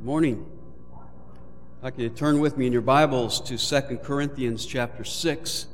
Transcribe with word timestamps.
Good 0.00 0.06
morning. 0.06 0.46
I'd 0.94 1.82
like 1.82 1.98
you 1.98 2.08
to 2.08 2.14
turn 2.14 2.40
with 2.40 2.56
me 2.56 2.66
in 2.66 2.72
your 2.72 2.80
Bibles 2.80 3.38
to 3.42 3.58
2 3.58 3.98
Corinthians 3.98 4.64
chapter 4.64 5.04
6. 5.04 5.66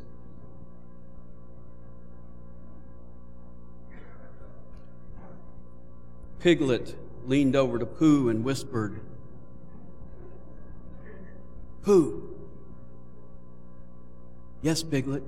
Piglet 6.40 6.96
leaned 7.24 7.54
over 7.54 7.78
to 7.78 7.86
Pooh 7.86 8.28
and 8.28 8.42
whispered, 8.42 8.98
Pooh. 11.82 12.36
Yes, 14.60 14.82
Piglet. 14.82 15.22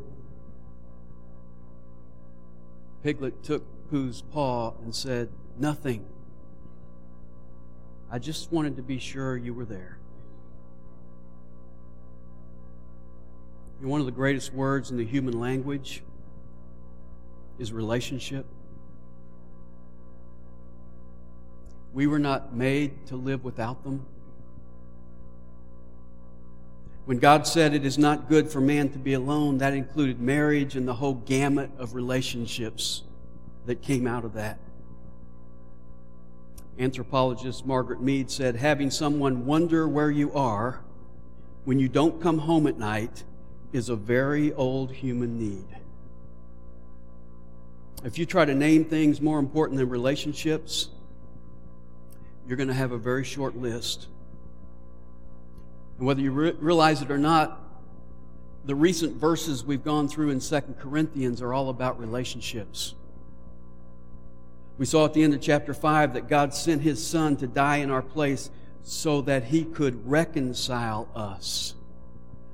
Piglet 3.04 3.44
took 3.44 3.62
Pooh's 3.92 4.22
paw 4.22 4.72
and 4.82 4.92
said, 4.92 5.28
Nothing. 5.56 6.04
I 8.10 8.18
just 8.18 8.50
wanted 8.50 8.76
to 8.76 8.82
be 8.82 8.98
sure 8.98 9.36
you 9.36 9.52
were 9.52 9.64
there. 9.64 9.98
one 13.80 14.00
of 14.00 14.06
the 14.06 14.12
greatest 14.12 14.52
words 14.52 14.90
in 14.90 14.96
the 14.96 15.04
human 15.04 15.38
language 15.38 16.02
is 17.58 17.72
relationship. 17.72 18.44
We 21.92 22.06
were 22.06 22.18
not 22.18 22.54
made 22.54 23.06
to 23.06 23.16
live 23.16 23.44
without 23.44 23.84
them. 23.84 24.04
When 27.06 27.18
God 27.18 27.46
said 27.46 27.72
it 27.72 27.86
is 27.86 27.96
not 27.96 28.28
good 28.28 28.50
for 28.50 28.60
man 28.60 28.90
to 28.90 28.98
be 28.98 29.14
alone, 29.14 29.58
that 29.58 29.72
included 29.72 30.20
marriage 30.20 30.76
and 30.76 30.86
the 30.86 30.94
whole 30.94 31.14
gamut 31.14 31.70
of 31.78 31.94
relationships 31.94 33.04
that 33.64 33.80
came 33.80 34.06
out 34.06 34.24
of 34.24 34.34
that. 34.34 34.58
Anthropologist 36.78 37.66
Margaret 37.66 38.00
Mead 38.00 38.30
said, 38.30 38.56
Having 38.56 38.90
someone 38.92 39.46
wonder 39.46 39.88
where 39.88 40.10
you 40.10 40.32
are 40.32 40.80
when 41.64 41.78
you 41.78 41.88
don't 41.88 42.22
come 42.22 42.38
home 42.38 42.66
at 42.66 42.78
night 42.78 43.24
is 43.72 43.88
a 43.88 43.96
very 43.96 44.52
old 44.54 44.92
human 44.92 45.38
need. 45.38 45.66
If 48.04 48.16
you 48.16 48.26
try 48.26 48.44
to 48.44 48.54
name 48.54 48.84
things 48.84 49.20
more 49.20 49.38
important 49.38 49.78
than 49.78 49.88
relationships, 49.88 50.88
you're 52.46 52.56
going 52.56 52.68
to 52.68 52.74
have 52.74 52.92
a 52.92 52.98
very 52.98 53.24
short 53.24 53.56
list. 53.56 54.06
And 55.98 56.06
whether 56.06 56.20
you 56.20 56.30
re- 56.30 56.54
realize 56.58 57.02
it 57.02 57.10
or 57.10 57.18
not, 57.18 57.60
the 58.64 58.74
recent 58.74 59.16
verses 59.16 59.64
we've 59.64 59.84
gone 59.84 60.08
through 60.08 60.30
in 60.30 60.40
Second 60.40 60.78
Corinthians 60.78 61.42
are 61.42 61.52
all 61.52 61.70
about 61.70 61.98
relationships. 61.98 62.94
We 64.78 64.86
saw 64.86 65.04
at 65.04 65.12
the 65.12 65.22
end 65.24 65.34
of 65.34 65.40
chapter 65.40 65.74
5 65.74 66.14
that 66.14 66.28
God 66.28 66.54
sent 66.54 66.82
his 66.82 67.04
son 67.04 67.36
to 67.38 67.48
die 67.48 67.78
in 67.78 67.90
our 67.90 68.02
place 68.02 68.50
so 68.82 69.20
that 69.22 69.44
he 69.44 69.64
could 69.64 70.08
reconcile 70.08 71.08
us. 71.14 71.74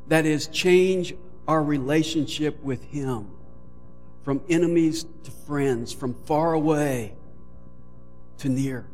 That 0.09 0.27
is, 0.27 0.47
change 0.49 1.15
our 1.47 1.63
relationship 1.63 2.63
with 2.63 2.83
him 2.85 3.31
from 4.23 4.43
enemies 4.49 5.05
to 5.25 5.31
friends, 5.31 5.93
from 5.93 6.15
far 6.25 6.55
away 6.55 7.15
to 8.39 8.49
near. 8.49 8.87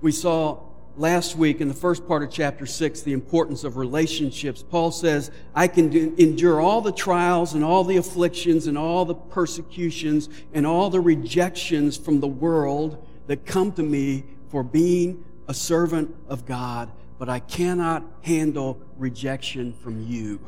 We 0.00 0.12
saw 0.12 0.60
last 0.96 1.36
week 1.36 1.60
in 1.60 1.68
the 1.68 1.74
first 1.74 2.06
part 2.06 2.22
of 2.22 2.30
chapter 2.30 2.66
6 2.66 3.02
the 3.02 3.12
importance 3.12 3.64
of 3.64 3.76
relationships. 3.76 4.62
Paul 4.62 4.90
says, 4.90 5.30
I 5.54 5.68
can 5.68 5.88
do, 5.88 6.14
endure 6.18 6.60
all 6.60 6.80
the 6.80 6.92
trials 6.92 7.54
and 7.54 7.64
all 7.64 7.84
the 7.84 7.96
afflictions 7.96 8.66
and 8.66 8.76
all 8.76 9.04
the 9.04 9.14
persecutions 9.14 10.28
and 10.52 10.66
all 10.66 10.90
the 10.90 11.00
rejections 11.00 11.96
from 11.96 12.20
the 12.20 12.28
world 12.28 13.06
that 13.26 13.46
come 13.46 13.72
to 13.72 13.82
me 13.82 14.24
for 14.48 14.62
being 14.62 15.24
a 15.48 15.54
servant 15.54 16.14
of 16.28 16.44
God, 16.46 16.90
but 17.18 17.28
I 17.28 17.40
cannot 17.40 18.04
handle 18.22 18.80
rejection 18.96 19.72
from 19.72 20.06
you, 20.06 20.40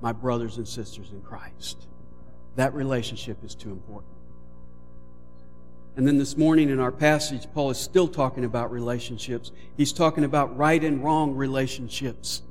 my 0.00 0.12
brothers 0.12 0.58
and 0.58 0.68
sisters 0.68 1.10
in 1.10 1.22
Christ. 1.22 1.86
That 2.56 2.74
relationship 2.74 3.42
is 3.44 3.54
too 3.54 3.70
important. 3.70 4.17
And 5.98 6.06
then 6.06 6.16
this 6.16 6.36
morning 6.36 6.70
in 6.70 6.78
our 6.78 6.92
passage, 6.92 7.48
Paul 7.52 7.70
is 7.70 7.76
still 7.76 8.06
talking 8.06 8.44
about 8.44 8.70
relationships. 8.70 9.50
He's 9.76 9.92
talking 9.92 10.22
about 10.22 10.56
right 10.56 10.82
and 10.84 11.02
wrong 11.02 11.34
relationships. 11.34 12.42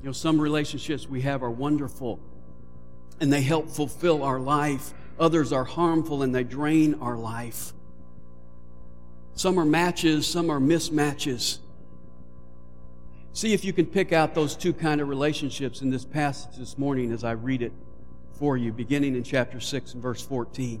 You 0.00 0.06
know, 0.06 0.12
some 0.12 0.40
relationships 0.40 1.08
we 1.08 1.22
have 1.22 1.42
are 1.42 1.50
wonderful 1.50 2.20
and 3.20 3.32
they 3.32 3.42
help 3.42 3.70
fulfill 3.70 4.22
our 4.22 4.38
life. 4.38 4.94
Others 5.18 5.52
are 5.52 5.64
harmful 5.64 6.22
and 6.22 6.32
they 6.32 6.44
drain 6.44 6.94
our 7.00 7.16
life. 7.16 7.72
Some 9.34 9.58
are 9.58 9.64
matches, 9.64 10.28
some 10.28 10.50
are 10.50 10.60
mismatches. 10.60 11.58
See 13.32 13.52
if 13.52 13.64
you 13.64 13.72
can 13.72 13.86
pick 13.86 14.12
out 14.12 14.32
those 14.32 14.54
two 14.54 14.72
kind 14.72 15.00
of 15.00 15.08
relationships 15.08 15.82
in 15.82 15.90
this 15.90 16.04
passage 16.04 16.56
this 16.56 16.78
morning 16.78 17.10
as 17.10 17.24
I 17.24 17.32
read 17.32 17.62
it 17.62 17.72
for 18.34 18.56
you, 18.56 18.72
beginning 18.72 19.16
in 19.16 19.24
chapter 19.24 19.58
6 19.58 19.94
and 19.94 20.00
verse 20.00 20.22
14. 20.22 20.80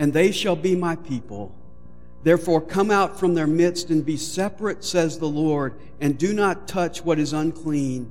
and 0.00 0.14
they 0.14 0.32
shall 0.32 0.56
be 0.56 0.74
my 0.74 0.96
people. 0.96 1.54
Therefore, 2.22 2.62
come 2.62 2.90
out 2.90 3.20
from 3.20 3.34
their 3.34 3.46
midst 3.46 3.90
and 3.90 4.04
be 4.04 4.16
separate, 4.16 4.82
says 4.82 5.18
the 5.18 5.28
Lord, 5.28 5.78
and 6.00 6.18
do 6.18 6.32
not 6.32 6.66
touch 6.66 7.04
what 7.04 7.18
is 7.18 7.34
unclean, 7.34 8.10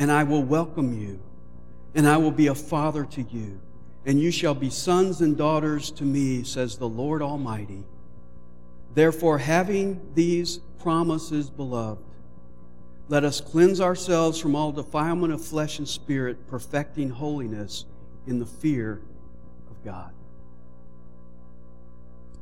and 0.00 0.10
I 0.10 0.24
will 0.24 0.42
welcome 0.42 0.92
you, 1.00 1.20
and 1.94 2.06
I 2.06 2.16
will 2.16 2.32
be 2.32 2.48
a 2.48 2.54
father 2.54 3.04
to 3.04 3.22
you, 3.22 3.60
and 4.04 4.20
you 4.20 4.32
shall 4.32 4.56
be 4.56 4.70
sons 4.70 5.20
and 5.20 5.36
daughters 5.36 5.92
to 5.92 6.04
me, 6.04 6.42
says 6.42 6.76
the 6.76 6.88
Lord 6.88 7.22
Almighty. 7.22 7.84
Therefore, 8.94 9.38
having 9.38 10.00
these 10.14 10.58
promises, 10.80 11.48
beloved, 11.48 12.02
let 13.08 13.22
us 13.22 13.40
cleanse 13.40 13.80
ourselves 13.80 14.40
from 14.40 14.56
all 14.56 14.72
defilement 14.72 15.32
of 15.32 15.44
flesh 15.44 15.78
and 15.78 15.88
spirit, 15.88 16.48
perfecting 16.48 17.10
holiness 17.10 17.84
in 18.26 18.40
the 18.40 18.46
fear 18.46 19.00
of 19.70 19.84
God. 19.84 20.12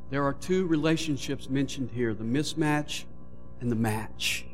There 0.09 0.23
are 0.23 0.33
two 0.33 0.65
relationships 0.65 1.49
mentioned 1.49 1.91
here 1.91 2.13
the 2.13 2.23
mismatch 2.23 3.03
and 3.61 3.71
the 3.71 3.75
match. 3.75 4.45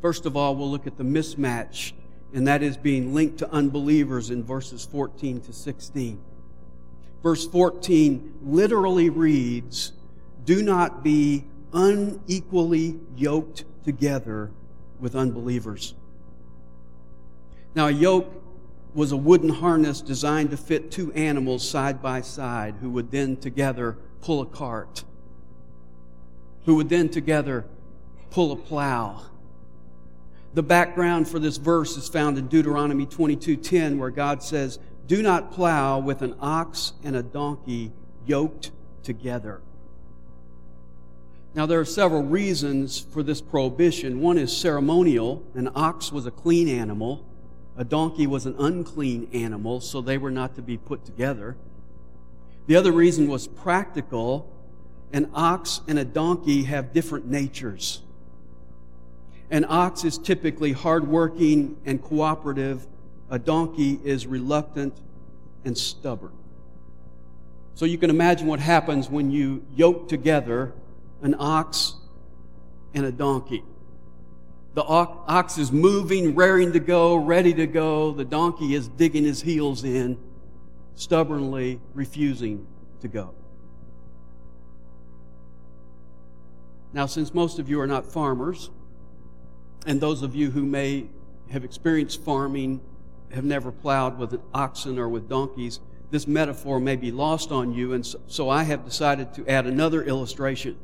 First 0.00 0.26
of 0.26 0.36
all, 0.36 0.56
we'll 0.56 0.70
look 0.70 0.86
at 0.86 0.96
the 0.96 1.04
mismatch, 1.04 1.92
and 2.32 2.46
that 2.46 2.62
is 2.62 2.76
being 2.76 3.12
linked 3.12 3.38
to 3.38 3.50
unbelievers 3.50 4.30
in 4.30 4.42
verses 4.44 4.84
14 4.84 5.40
to 5.42 5.52
16. 5.52 6.20
Verse 7.22 7.46
14 7.46 8.38
literally 8.42 9.10
reads, 9.10 9.92
Do 10.44 10.62
not 10.62 11.02
be 11.02 11.44
unequally 11.72 12.98
yoked 13.16 13.64
together 13.84 14.50
with 15.00 15.14
unbelievers. 15.14 15.94
Now, 17.74 17.88
a 17.88 17.90
yoke 17.90 18.32
was 18.96 19.12
a 19.12 19.16
wooden 19.16 19.50
harness 19.50 20.00
designed 20.00 20.50
to 20.50 20.56
fit 20.56 20.90
two 20.90 21.12
animals 21.12 21.68
side 21.68 22.00
by 22.00 22.22
side 22.22 22.74
who 22.80 22.88
would 22.88 23.10
then 23.10 23.36
together 23.36 23.98
pull 24.22 24.40
a 24.40 24.46
cart, 24.46 25.04
who 26.64 26.76
would 26.76 26.88
then 26.88 27.06
together 27.10 27.66
pull 28.30 28.52
a 28.52 28.56
plow. 28.56 29.20
The 30.54 30.62
background 30.62 31.28
for 31.28 31.38
this 31.38 31.58
verse 31.58 31.98
is 31.98 32.08
found 32.08 32.38
in 32.38 32.48
Deuteronomy 32.48 33.04
22:10 33.04 33.98
where 33.98 34.08
God 34.08 34.42
says, 34.42 34.78
"Do 35.06 35.22
not 35.22 35.52
plow 35.52 35.98
with 35.98 36.22
an 36.22 36.34
ox 36.40 36.94
and 37.04 37.14
a 37.14 37.22
donkey 37.22 37.92
yoked 38.24 38.70
together." 39.02 39.60
Now 41.54 41.66
there 41.66 41.80
are 41.80 41.84
several 41.84 42.22
reasons 42.22 42.98
for 42.98 43.22
this 43.22 43.42
prohibition. 43.42 44.22
One 44.22 44.38
is 44.38 44.56
ceremonial. 44.56 45.42
An 45.54 45.68
ox 45.74 46.10
was 46.10 46.24
a 46.24 46.30
clean 46.30 46.66
animal. 46.66 47.25
A 47.76 47.84
donkey 47.84 48.26
was 48.26 48.46
an 48.46 48.54
unclean 48.58 49.28
animal, 49.32 49.80
so 49.80 50.00
they 50.00 50.16
were 50.16 50.30
not 50.30 50.54
to 50.56 50.62
be 50.62 50.76
put 50.76 51.04
together. 51.04 51.56
The 52.66 52.76
other 52.76 52.92
reason 52.92 53.28
was 53.28 53.46
practical. 53.46 54.50
An 55.12 55.30
ox 55.34 55.82
and 55.86 55.98
a 55.98 56.04
donkey 56.04 56.64
have 56.64 56.92
different 56.92 57.26
natures. 57.26 58.02
An 59.50 59.64
ox 59.68 60.04
is 60.04 60.18
typically 60.18 60.72
hardworking 60.72 61.76
and 61.84 62.02
cooperative. 62.02 62.86
A 63.30 63.38
donkey 63.38 64.00
is 64.02 64.26
reluctant 64.26 64.98
and 65.64 65.76
stubborn. 65.76 66.32
So 67.74 67.84
you 67.84 67.98
can 67.98 68.08
imagine 68.08 68.46
what 68.46 68.58
happens 68.58 69.10
when 69.10 69.30
you 69.30 69.64
yoke 69.74 70.08
together 70.08 70.72
an 71.22 71.34
ox 71.38 71.94
and 72.94 73.04
a 73.04 73.12
donkey. 73.12 73.62
The 74.76 74.84
ox 74.84 75.56
is 75.56 75.72
moving, 75.72 76.34
raring 76.34 76.74
to 76.74 76.80
go, 76.80 77.16
ready 77.16 77.54
to 77.54 77.66
go. 77.66 78.12
The 78.12 78.26
donkey 78.26 78.74
is 78.74 78.88
digging 78.88 79.24
his 79.24 79.40
heels 79.40 79.84
in, 79.84 80.18
stubbornly 80.94 81.80
refusing 81.94 82.66
to 83.00 83.08
go. 83.08 83.32
Now, 86.92 87.06
since 87.06 87.32
most 87.32 87.58
of 87.58 87.70
you 87.70 87.80
are 87.80 87.86
not 87.86 88.04
farmers, 88.04 88.68
and 89.86 89.98
those 89.98 90.20
of 90.20 90.34
you 90.34 90.50
who 90.50 90.66
may 90.66 91.06
have 91.50 91.64
experienced 91.64 92.22
farming 92.22 92.82
have 93.32 93.44
never 93.44 93.72
plowed 93.72 94.18
with 94.18 94.38
oxen 94.52 94.98
or 94.98 95.08
with 95.08 95.26
donkeys, 95.26 95.80
this 96.10 96.26
metaphor 96.26 96.80
may 96.80 96.96
be 96.96 97.10
lost 97.10 97.50
on 97.50 97.72
you, 97.72 97.94
and 97.94 98.06
so 98.26 98.50
I 98.50 98.64
have 98.64 98.84
decided 98.84 99.32
to 99.36 99.48
add 99.48 99.64
another 99.66 100.02
illustration. 100.02 100.76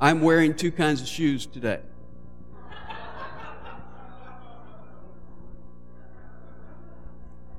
I'm 0.00 0.22
wearing 0.22 0.54
two 0.54 0.72
kinds 0.72 1.00
of 1.00 1.06
shoes 1.06 1.46
today. 1.46 1.78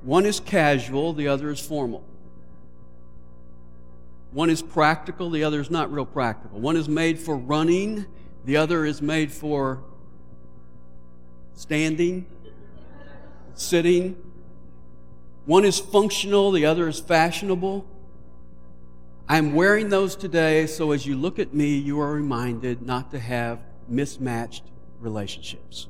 One 0.07 0.25
is 0.25 0.39
casual, 0.39 1.11
the 1.11 1.27
other 1.27 1.49
is 1.49 1.59
formal. 1.59 2.01
One 4.31 4.49
is 4.49 4.61
practical, 4.61 5.29
the 5.29 5.43
other 5.43 5.59
is 5.59 5.69
not 5.69 5.91
real 5.91 6.05
practical. 6.05 6.61
One 6.61 6.77
is 6.77 6.87
made 6.87 7.19
for 7.19 7.35
running, 7.35 8.05
the 8.45 8.55
other 8.55 8.85
is 8.85 9.01
made 9.01 9.33
for 9.33 9.83
standing, 11.55 12.25
sitting. 13.53 14.15
One 15.45 15.65
is 15.65 15.77
functional, 15.77 16.51
the 16.51 16.65
other 16.65 16.87
is 16.87 17.01
fashionable. 17.01 17.85
I'm 19.27 19.55
wearing 19.55 19.89
those 19.89 20.15
today 20.15 20.67
so 20.67 20.93
as 20.93 21.05
you 21.05 21.17
look 21.17 21.37
at 21.37 21.53
me, 21.53 21.75
you 21.75 21.99
are 21.99 22.13
reminded 22.13 22.81
not 22.81 23.11
to 23.11 23.19
have 23.19 23.59
mismatched 23.89 24.63
relationships. 25.01 25.89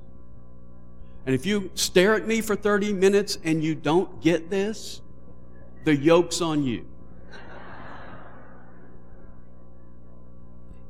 And 1.28 1.36
if 1.36 1.46
you 1.46 1.70
stare 1.76 2.16
at 2.16 2.26
me 2.26 2.40
for 2.40 2.56
30 2.56 2.94
minutes 2.94 3.38
and 3.44 3.62
you 3.62 3.76
don't 3.76 4.22
get 4.22 4.50
this, 4.50 5.02
the 5.84 5.94
yoke's 5.94 6.40
on 6.40 6.64
you. 6.64 6.86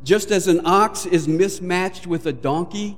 Just 0.04 0.30
as 0.30 0.48
an 0.48 0.62
ox 0.64 1.08
is 1.08 1.28
mismatched 1.28 2.06
with 2.06 2.28
a 2.28 2.32
donkey, 2.32 2.98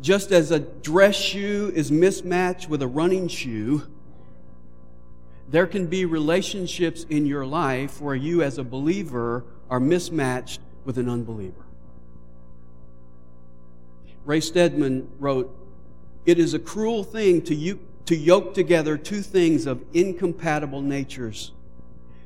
just 0.00 0.32
as 0.32 0.50
a 0.50 0.58
dress 0.58 1.14
shoe 1.14 1.72
is 1.76 1.92
mismatched 1.92 2.68
with 2.68 2.82
a 2.82 2.88
running 2.88 3.28
shoe, 3.28 3.84
there 5.48 5.68
can 5.68 5.86
be 5.86 6.04
relationships 6.04 7.06
in 7.08 7.24
your 7.24 7.46
life 7.46 8.00
where 8.00 8.16
you, 8.16 8.42
as 8.42 8.58
a 8.58 8.64
believer, 8.64 9.44
are 9.70 9.78
mismatched 9.78 10.60
with 10.84 10.98
an 10.98 11.08
unbeliever. 11.08 11.64
Ray 14.24 14.40
Stedman 14.40 15.08
wrote, 15.20 15.60
It 16.26 16.38
is 16.38 16.54
a 16.54 16.58
cruel 16.58 17.04
thing 17.04 17.42
to, 17.42 17.78
to 18.06 18.16
yoke 18.16 18.54
together 18.54 18.96
two 18.96 19.20
things 19.20 19.66
of 19.66 19.84
incompatible 19.92 20.80
natures. 20.80 21.52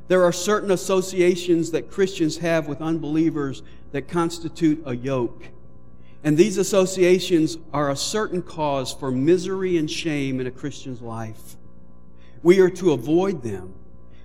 There 0.08 0.24
are 0.24 0.32
certain 0.32 0.70
associations 0.70 1.70
that 1.72 1.90
Christians 1.90 2.38
have 2.38 2.66
with 2.66 2.80
unbelievers 2.80 3.62
that 3.92 4.08
constitute 4.08 4.82
a 4.86 4.96
yoke. 4.96 5.48
And 6.24 6.36
these 6.36 6.58
associations 6.58 7.58
are 7.72 7.90
a 7.90 7.96
certain 7.96 8.42
cause 8.42 8.92
for 8.92 9.10
misery 9.10 9.76
and 9.76 9.90
shame 9.90 10.40
in 10.40 10.46
a 10.46 10.50
Christian's 10.50 11.00
life. 11.00 11.56
We 12.42 12.60
are 12.60 12.70
to 12.70 12.92
avoid 12.92 13.42
them. 13.42 13.74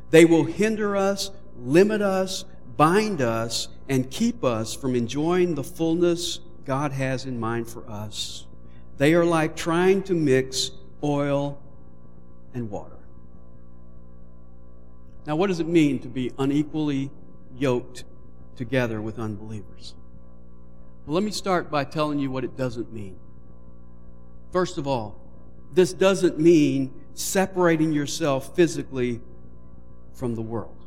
They 0.10 0.26
will 0.26 0.46
hinder 0.46 0.96
us, 0.96 1.32
limit 1.58 2.02
us, 2.02 2.46
bind 2.78 3.22
us, 3.22 3.68
and 3.90 4.10
keep 4.10 4.44
us 4.44 4.74
from 4.74 4.96
enjoying 4.96 5.56
the 5.56 5.64
fullness 5.64 6.40
God 6.66 6.92
has 6.94 7.26
in 7.26 7.40
mind 7.40 7.68
for 7.68 7.88
us. 7.90 8.46
They 9.04 9.16
are 9.16 9.26
like 9.26 9.58
trying 9.58 10.04
to 10.04 10.14
mix 10.14 10.72
oil 11.04 11.62
and 12.54 12.70
water. 12.70 12.96
Now, 15.28 15.36
what 15.36 15.48
does 15.48 15.60
it 15.60 15.68
mean 15.68 16.00
to 16.04 16.08
be 16.08 16.32
unequally 16.40 17.12
yoked 17.54 18.06
together 18.56 19.02
with 19.02 19.20
unbelievers? 19.20 19.94
Well, 21.06 21.16
let 21.16 21.24
me 21.26 21.32
start 21.32 21.70
by 21.70 21.84
telling 21.84 22.18
you 22.18 22.32
what 22.32 22.46
it 22.46 22.56
doesn't 22.56 22.94
mean. 22.94 23.20
First 24.54 24.78
of 24.78 24.88
all, 24.88 25.20
this 25.74 25.92
doesn't 25.92 26.40
mean 26.40 26.94
separating 27.14 27.92
yourself 27.92 28.56
physically 28.56 29.20
from 30.14 30.36
the 30.36 30.42
world. 30.42 30.78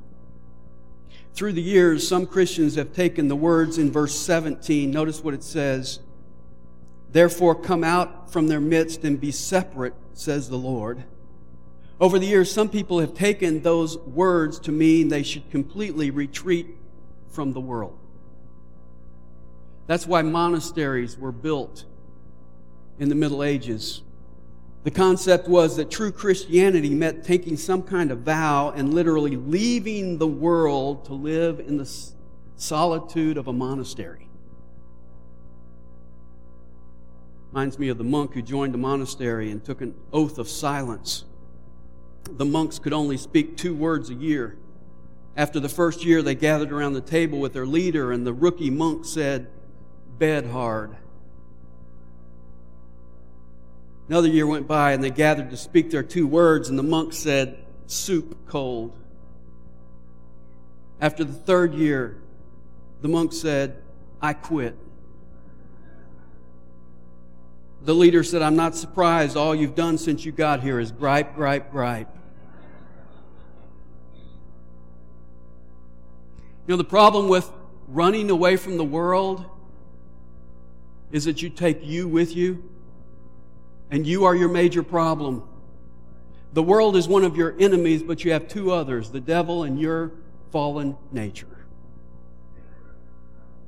Through 1.35 1.53
the 1.53 1.61
years, 1.61 2.09
some 2.09 2.25
Christians 2.27 2.77
have 2.77 2.95
taken 2.95 3.29
the 3.29 3.37
words 3.37 3.77
in 3.77 3.93
verse 3.93 4.19
17. 4.19 4.91
Notice 4.91 5.23
what 5.23 5.35
it 5.35 5.43
says. 5.43 5.99
Therefore, 7.13 7.55
come 7.55 7.85
out 7.85 8.31
from 8.31 8.49
their 8.49 8.61
midst 8.61 9.05
and 9.05 9.21
be 9.21 9.31
separate, 9.31 9.95
says 10.13 10.49
the 10.49 10.59
Lord. 10.59 11.05
Over 11.99 12.19
the 12.19 12.27
years, 12.27 12.51
some 12.51 12.69
people 12.69 13.01
have 13.01 13.15
taken 13.15 13.63
those 13.63 13.97
words 13.99 14.59
to 14.61 14.73
mean 14.73 15.09
they 15.09 15.23
should 15.23 15.51
completely 15.51 16.11
retreat 16.11 16.67
from 17.31 17.53
the 17.53 17.61
world. 17.61 17.99
That's 19.87 20.07
why 20.07 20.23
monasteries 20.23 21.17
were 21.17 21.33
built 21.33 21.85
in 22.99 23.09
the 23.09 23.15
Middle 23.15 23.43
Ages. 23.43 24.03
The 24.85 24.91
concept 24.91 25.49
was 25.49 25.77
that 25.77 25.91
true 25.91 26.13
Christianity 26.13 26.91
meant 26.91 27.25
taking 27.25 27.57
some 27.57 27.83
kind 27.83 28.11
of 28.11 28.21
vow 28.21 28.71
and 28.71 28.95
literally 28.95 29.37
leaving 29.37 30.19
the 30.19 30.27
world 30.27 31.05
to 31.07 31.15
live 31.15 31.61
in 31.61 31.77
the 31.77 31.91
solitude 32.57 33.37
of 33.37 33.49
a 33.49 33.53
monastery. 33.53 34.26
Reminds 37.57 37.79
me 37.79 37.89
of 37.89 37.97
the 37.97 38.05
monk 38.05 38.35
who 38.35 38.43
joined 38.43 38.75
a 38.75 38.79
monastery 38.79 39.51
and 39.51 39.65
took 39.65 39.81
an 39.81 39.95
oath 40.13 40.37
of 40.37 40.47
silence. 40.47 41.25
The 42.25 42.45
monks 42.45 42.79
could 42.79 42.93
only 42.93 43.17
speak 43.17 43.57
two 43.57 43.75
words 43.75 44.11
a 44.11 44.15
year. 44.15 44.59
After 45.39 45.59
the 45.59 45.71
first 45.71 46.05
year, 46.05 46.21
they 46.21 46.35
gathered 46.35 46.71
around 46.71 46.93
the 46.93 47.01
table 47.01 47.41
with 47.41 47.55
their 47.55 47.65
leader, 47.65 48.13
and 48.13 48.27
the 48.27 48.35
rookie 48.35 48.69
monk 48.69 49.07
said, 49.07 49.47
Bed 50.19 50.49
hard. 50.49 50.97
Another 54.07 54.29
year 54.29 54.47
went 54.47 54.69
by, 54.69 54.93
and 54.93 55.03
they 55.03 55.09
gathered 55.09 55.49
to 55.49 55.57
speak 55.57 55.91
their 55.91 56.03
two 56.03 56.27
words, 56.27 56.69
and 56.69 56.79
the 56.79 56.83
monk 56.83 57.15
said, 57.15 57.57
Soup 57.87 58.37
cold. 58.47 58.95
After 61.01 61.25
the 61.25 61.33
third 61.33 61.73
year, 61.73 62.19
the 63.01 63.09
monk 63.09 63.33
said, 63.33 63.83
I 64.21 64.35
quit. 64.35 64.77
The 67.83 67.95
leader 67.95 68.23
said, 68.23 68.43
I'm 68.43 68.57
not 68.57 68.75
surprised. 68.75 69.37
All 69.37 69.55
you've 69.55 69.75
done 69.75 69.99
since 69.99 70.25
you 70.25 70.33
got 70.33 70.61
here 70.61 70.81
is 70.81 70.91
gripe, 70.91 71.35
gripe, 71.35 71.71
gripe. 71.71 72.09
You 76.67 76.73
know, 76.73 76.77
the 76.77 76.85
problem 76.85 77.29
with 77.29 77.51
running 77.87 78.31
away 78.31 78.57
from 78.57 78.77
the 78.77 78.85
world 78.85 79.45
is 81.13 81.25
that 81.27 81.41
you 81.41 81.49
take 81.49 81.85
you 81.85 82.09
with 82.09 82.35
you, 82.35 82.69
and 83.91 84.05
you 84.05 84.25
are 84.25 84.35
your 84.35 84.49
major 84.49 84.83
problem. 84.83 85.45
The 86.53 86.63
world 86.63 86.97
is 86.97 87.07
one 87.07 87.23
of 87.23 87.37
your 87.37 87.55
enemies, 87.61 88.03
but 88.03 88.25
you 88.25 88.33
have 88.33 88.49
two 88.49 88.73
others 88.73 89.11
the 89.11 89.21
devil 89.21 89.63
and 89.63 89.79
your 89.79 90.13
fallen 90.51 90.97
nature. 91.13 91.47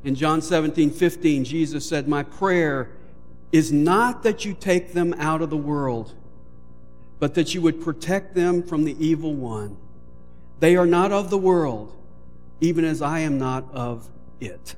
In 0.04 0.14
John 0.14 0.42
17, 0.42 0.90
15, 0.90 1.44
Jesus 1.44 1.88
said, 1.88 2.08
My 2.08 2.22
prayer 2.22 2.90
is 3.52 3.72
not 3.72 4.22
that 4.22 4.44
you 4.44 4.54
take 4.54 4.92
them 4.92 5.14
out 5.18 5.42
of 5.42 5.50
the 5.50 5.56
world, 5.56 6.14
but 7.18 7.34
that 7.34 7.54
you 7.54 7.62
would 7.62 7.80
protect 7.80 8.34
them 8.34 8.62
from 8.62 8.84
the 8.84 8.96
evil 9.04 9.34
one. 9.34 9.76
They 10.60 10.76
are 10.76 10.86
not 10.86 11.12
of 11.12 11.30
the 11.30 11.38
world 11.38 11.98
even 12.60 12.84
as 12.84 13.02
I 13.02 13.20
am 13.20 13.38
not 13.38 13.72
of 13.72 14.08
it. 14.40 14.74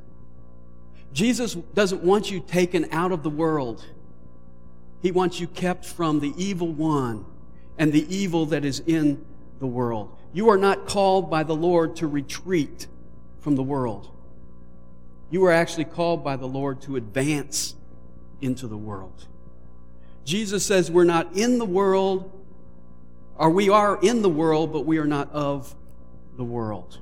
Jesus 1.13 1.55
doesn't 1.55 2.03
want 2.03 2.31
you 2.31 2.41
taken 2.41 2.87
out 2.93 3.13
of 3.13 3.23
the 3.23 3.31
world. 3.31 3.85
He 5.03 5.11
wants 5.11 5.41
you 5.41 5.47
kept 5.47 5.85
from 5.85 6.21
the 6.21 6.33
evil 6.37 6.69
one 6.69 7.25
and 7.79 7.93
the 7.93 8.15
evil 8.15 8.47
that 8.47 8.65
is 8.65 8.81
in 8.87 9.25
the 9.59 9.67
world. 9.67 10.17
You 10.33 10.51
are 10.51 10.59
not 10.59 10.87
called 10.87 11.31
by 11.31 11.43
the 11.43 11.57
Lord 11.57 11.97
to 11.97 12.07
retreat 12.07 12.87
from 13.41 13.57
the 13.57 13.63
world. 13.63 14.11
You 15.31 15.45
are 15.47 15.53
actually 15.53 15.87
called 15.87 16.23
by 16.23 16.37
the 16.37 16.47
Lord 16.47 16.83
to 16.83 16.97
advance 16.97 17.75
into 18.41 18.67
the 18.67 18.77
world. 18.77 19.27
Jesus 20.25 20.65
says 20.65 20.91
we're 20.91 21.05
not 21.05 21.37
in 21.37 21.59
the 21.59 21.65
world, 21.65 22.31
or 23.37 23.51
we 23.51 23.69
are 23.69 23.99
in 24.03 24.23
the 24.23 24.29
world, 24.29 24.73
but 24.73 24.85
we 24.85 24.99
are 24.99 25.07
not 25.07 25.33
of 25.33 25.75
the 26.37 26.45
world. 26.45 26.99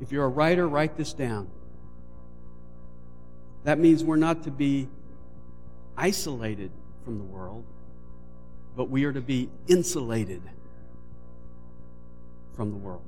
If 0.00 0.12
you're 0.12 0.24
a 0.24 0.28
writer, 0.28 0.68
write 0.68 0.96
this 0.96 1.12
down. 1.12 1.48
That 3.64 3.78
means 3.78 4.04
we're 4.04 4.16
not 4.16 4.44
to 4.44 4.50
be 4.50 4.88
isolated 5.96 6.70
from 7.04 7.18
the 7.18 7.24
world, 7.24 7.64
but 8.76 8.90
we 8.90 9.04
are 9.04 9.12
to 9.12 9.20
be 9.20 9.48
insulated 9.66 10.42
from 12.54 12.70
the 12.70 12.76
world. 12.76 13.02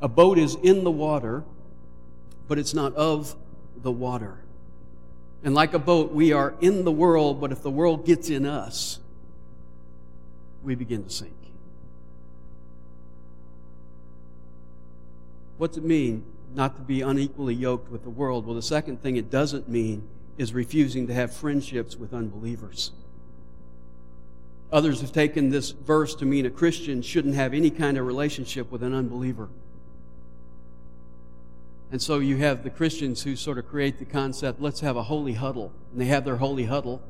A 0.00 0.08
boat 0.08 0.38
is 0.38 0.56
in 0.56 0.84
the 0.84 0.90
water, 0.90 1.44
but 2.48 2.58
it's 2.58 2.74
not 2.74 2.94
of 2.94 3.34
the 3.82 3.92
water. 3.92 4.38
And 5.44 5.54
like 5.54 5.74
a 5.74 5.78
boat, 5.78 6.12
we 6.12 6.32
are 6.32 6.54
in 6.60 6.84
the 6.84 6.92
world, 6.92 7.40
but 7.40 7.52
if 7.52 7.62
the 7.62 7.70
world 7.70 8.04
gets 8.04 8.30
in 8.30 8.46
us, 8.46 8.98
we 10.64 10.74
begin 10.74 11.04
to 11.04 11.10
sink. 11.10 11.32
What's 15.58 15.76
it 15.76 15.84
mean 15.84 16.24
not 16.54 16.76
to 16.76 16.82
be 16.82 17.00
unequally 17.00 17.54
yoked 17.54 17.90
with 17.90 18.02
the 18.02 18.10
world? 18.10 18.46
Well, 18.46 18.54
the 18.54 18.62
second 18.62 19.02
thing 19.02 19.16
it 19.16 19.30
doesn't 19.30 19.68
mean 19.68 20.08
is 20.36 20.52
refusing 20.52 21.06
to 21.06 21.14
have 21.14 21.32
friendships 21.32 21.96
with 21.96 22.12
unbelievers. 22.12 22.92
Others 24.72 25.00
have 25.00 25.12
taken 25.12 25.50
this 25.50 25.70
verse 25.70 26.14
to 26.16 26.26
mean 26.26 26.44
a 26.44 26.50
Christian 26.50 27.00
shouldn't 27.00 27.34
have 27.36 27.54
any 27.54 27.70
kind 27.70 27.96
of 27.96 28.06
relationship 28.06 28.70
with 28.70 28.82
an 28.82 28.92
unbeliever. 28.92 29.48
And 31.90 32.02
so 32.02 32.18
you 32.18 32.36
have 32.38 32.64
the 32.64 32.70
Christians 32.70 33.22
who 33.22 33.36
sort 33.36 33.58
of 33.58 33.68
create 33.68 33.98
the 33.98 34.04
concept 34.04 34.60
let's 34.60 34.80
have 34.80 34.96
a 34.96 35.04
holy 35.04 35.34
huddle. 35.34 35.72
And 35.92 36.00
they 36.00 36.06
have 36.06 36.24
their 36.24 36.36
holy 36.36 36.64
huddle. 36.64 37.02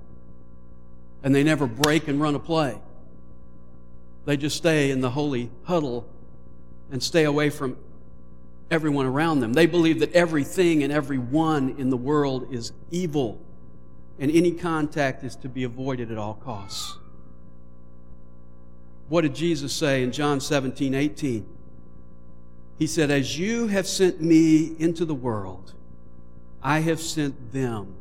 And 1.23 1.35
they 1.35 1.42
never 1.42 1.66
break 1.66 2.09
and 2.09 2.21
run 2.21 2.35
a 2.35 2.38
play. 2.38 2.78
They 4.26 4.37
just 4.37 4.56
stay 4.56 4.90
in 4.90 5.00
the 5.00 5.11
holy 5.11 5.50
huddle 5.64 6.06
and 6.90 7.02
stay 7.02 7.25
away 7.25 7.50
from 7.50 7.76
everyone 8.71 9.06
around 9.06 9.40
them. 9.40 9.52
They 9.52 9.66
believe 9.66 10.00
that 10.00 10.12
everything 10.12 10.83
and 10.83 10.92
everyone 10.92 11.76
in 11.78 11.90
the 11.90 11.97
world 11.97 12.52
is 12.52 12.73
evil, 12.90 13.40
and 14.18 14.30
any 14.30 14.52
contact 14.52 15.25
is 15.25 15.37
to 15.37 15.49
be 15.49 15.64
avoided 15.64 16.11
at 16.11 16.18
all 16.18 16.35
costs. 16.35 16.97
What 19.09 19.21
did 19.21 19.35
Jesus 19.35 19.73
say 19.73 20.02
in 20.02 20.11
John 20.11 20.40
17, 20.40 20.95
18? 20.95 21.55
He 22.78 22.87
said, 22.87 23.11
As 23.11 23.38
you 23.38 23.68
have 23.68 23.87
sent 23.87 24.21
me 24.21 24.75
into 24.78 25.04
the 25.04 25.14
world, 25.14 25.73
I 26.62 26.80
have 26.80 27.00
sent 27.00 27.52
them 27.52 27.95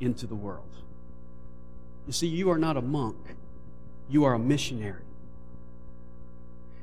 into 0.00 0.26
the 0.26 0.34
world. 0.34 0.64
You 2.06 2.12
see, 2.12 2.26
you 2.26 2.50
are 2.50 2.58
not 2.58 2.76
a 2.76 2.82
monk, 2.82 3.16
you 4.08 4.24
are 4.24 4.34
a 4.34 4.38
missionary. 4.38 5.02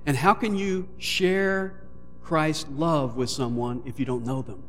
And 0.05 0.15
how 0.15 0.33
can 0.33 0.55
you 0.55 0.87
share 0.97 1.81
Christ's 2.21 2.69
love 2.69 3.15
with 3.15 3.29
someone 3.29 3.81
if 3.85 3.99
you 3.99 4.05
don't 4.05 4.23
know 4.23 4.41
them? 4.41 4.61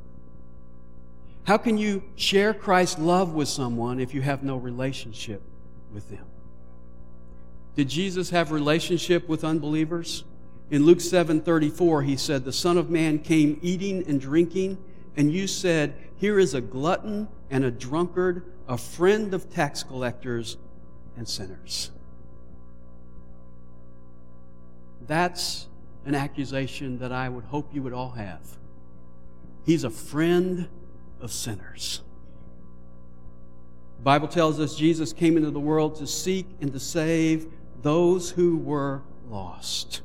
How 1.44 1.58
can 1.58 1.78
you 1.78 2.02
share 2.16 2.52
Christ's 2.52 2.98
love 2.98 3.34
with 3.34 3.48
someone 3.48 4.00
if 4.00 4.14
you 4.14 4.22
have 4.22 4.42
no 4.42 4.56
relationship 4.56 5.42
with 5.92 6.10
them? 6.10 6.24
Did 7.76 7.88
Jesus 7.88 8.30
have 8.30 8.50
relationship 8.50 9.28
with 9.28 9.44
unbelievers? 9.44 10.24
In 10.70 10.84
Luke 10.84 10.98
7:34 10.98 12.04
he 12.04 12.16
said 12.16 12.44
the 12.44 12.52
son 12.52 12.76
of 12.76 12.90
man 12.90 13.18
came 13.18 13.58
eating 13.62 14.04
and 14.08 14.20
drinking 14.20 14.78
and 15.16 15.32
you 15.32 15.46
said 15.46 15.94
here 16.16 16.38
is 16.38 16.54
a 16.54 16.60
glutton 16.60 17.28
and 17.50 17.64
a 17.64 17.70
drunkard 17.70 18.44
a 18.68 18.76
friend 18.76 19.32
of 19.32 19.50
tax 19.50 19.82
collectors 19.82 20.56
and 21.16 21.28
sinners. 21.28 21.90
That's 25.06 25.68
an 26.04 26.14
accusation 26.14 26.98
that 26.98 27.12
I 27.12 27.28
would 27.28 27.44
hope 27.44 27.72
you 27.72 27.82
would 27.82 27.92
all 27.92 28.10
have. 28.10 28.40
He's 29.64 29.84
a 29.84 29.90
friend 29.90 30.68
of 31.20 31.32
sinners. 31.32 32.02
The 33.98 34.02
Bible 34.02 34.28
tells 34.28 34.60
us 34.60 34.74
Jesus 34.74 35.12
came 35.12 35.36
into 35.36 35.50
the 35.50 35.60
world 35.60 35.96
to 35.96 36.06
seek 36.06 36.46
and 36.60 36.72
to 36.72 36.80
save 36.80 37.46
those 37.82 38.30
who 38.30 38.58
were 38.58 39.02
lost. 39.28 40.02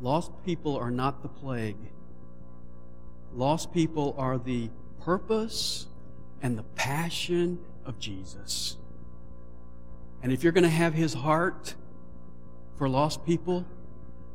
Lost 0.00 0.30
people 0.44 0.76
are 0.76 0.90
not 0.90 1.22
the 1.22 1.28
plague. 1.28 1.76
Lost 3.34 3.72
people 3.72 4.14
are 4.16 4.38
the 4.38 4.70
purpose 5.00 5.86
and 6.40 6.56
the 6.56 6.62
passion 6.62 7.58
of 7.84 7.98
Jesus. 7.98 8.76
And 10.22 10.32
if 10.32 10.42
you're 10.42 10.52
going 10.52 10.64
to 10.64 10.70
have 10.70 10.94
his 10.94 11.14
heart 11.14 11.74
for 12.76 12.88
lost 12.88 13.24
people, 13.24 13.64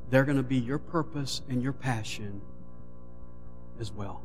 they're 0.09 0.25
going 0.25 0.37
to 0.37 0.43
be 0.43 0.57
your 0.57 0.79
purpose 0.79 1.41
and 1.49 1.61
your 1.63 1.73
passion 1.73 2.41
as 3.79 3.91
well. 3.91 4.21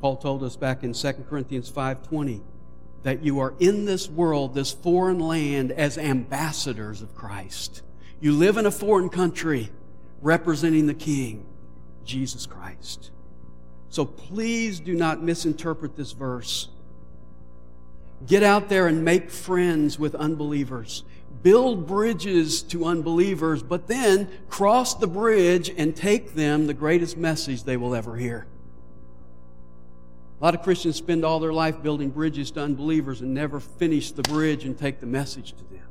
Paul 0.00 0.16
told 0.16 0.42
us 0.42 0.56
back 0.56 0.82
in 0.82 0.92
2 0.92 1.12
Corinthians 1.28 1.70
5:20 1.70 2.42
that 3.04 3.22
you 3.22 3.38
are 3.38 3.54
in 3.58 3.84
this 3.84 4.08
world, 4.08 4.54
this 4.54 4.72
foreign 4.72 5.18
land 5.18 5.72
as 5.72 5.96
ambassadors 5.96 7.00
of 7.00 7.14
Christ. 7.14 7.82
You 8.20 8.32
live 8.32 8.56
in 8.56 8.66
a 8.66 8.70
foreign 8.70 9.08
country 9.08 9.70
representing 10.22 10.86
the 10.86 10.94
King, 10.94 11.46
Jesus 12.04 12.46
Christ. 12.46 13.10
So 13.88 14.04
please 14.04 14.80
do 14.80 14.94
not 14.94 15.22
misinterpret 15.22 15.96
this 15.96 16.12
verse. 16.12 16.68
Get 18.26 18.42
out 18.42 18.68
there 18.68 18.86
and 18.86 19.04
make 19.04 19.30
friends 19.30 19.98
with 19.98 20.14
unbelievers. 20.14 21.04
Build 21.42 21.86
bridges 21.86 22.62
to 22.62 22.86
unbelievers, 22.86 23.62
but 23.62 23.86
then 23.86 24.28
cross 24.48 24.94
the 24.94 25.06
bridge 25.06 25.70
and 25.76 25.94
take 25.94 26.34
them 26.34 26.66
the 26.66 26.74
greatest 26.74 27.16
message 27.16 27.64
they 27.64 27.76
will 27.76 27.94
ever 27.94 28.16
hear. 28.16 28.46
A 30.40 30.44
lot 30.44 30.54
of 30.54 30.62
Christians 30.62 30.96
spend 30.96 31.24
all 31.24 31.38
their 31.38 31.52
life 31.52 31.82
building 31.82 32.10
bridges 32.10 32.50
to 32.52 32.60
unbelievers 32.60 33.20
and 33.20 33.34
never 33.34 33.60
finish 33.60 34.10
the 34.10 34.22
bridge 34.22 34.64
and 34.64 34.78
take 34.78 35.00
the 35.00 35.06
message 35.06 35.52
to 35.52 35.64
them. 35.64 35.86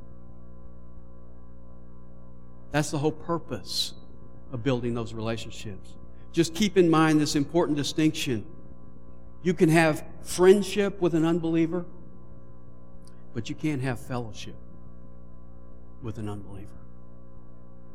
That's 2.74 2.90
the 2.90 2.98
whole 2.98 3.12
purpose 3.12 3.94
of 4.52 4.64
building 4.64 4.96
those 4.96 5.14
relationships. 5.14 5.92
Just 6.32 6.56
keep 6.56 6.76
in 6.76 6.90
mind 6.90 7.22
this 7.22 7.36
important 7.36 7.78
distinction. 7.78 8.44
You 9.44 9.54
can 9.54 9.70
have 9.70 10.04
friendship 10.24 11.00
with 11.00 11.14
an 11.14 11.24
unbeliever, 11.24 11.86
but 13.36 13.48
you 13.48 13.54
can't 13.54 13.84
have 13.84 14.00
fellowship 14.00 14.56
with 16.02 16.18
an 16.18 16.28
unbeliever. 16.28 16.68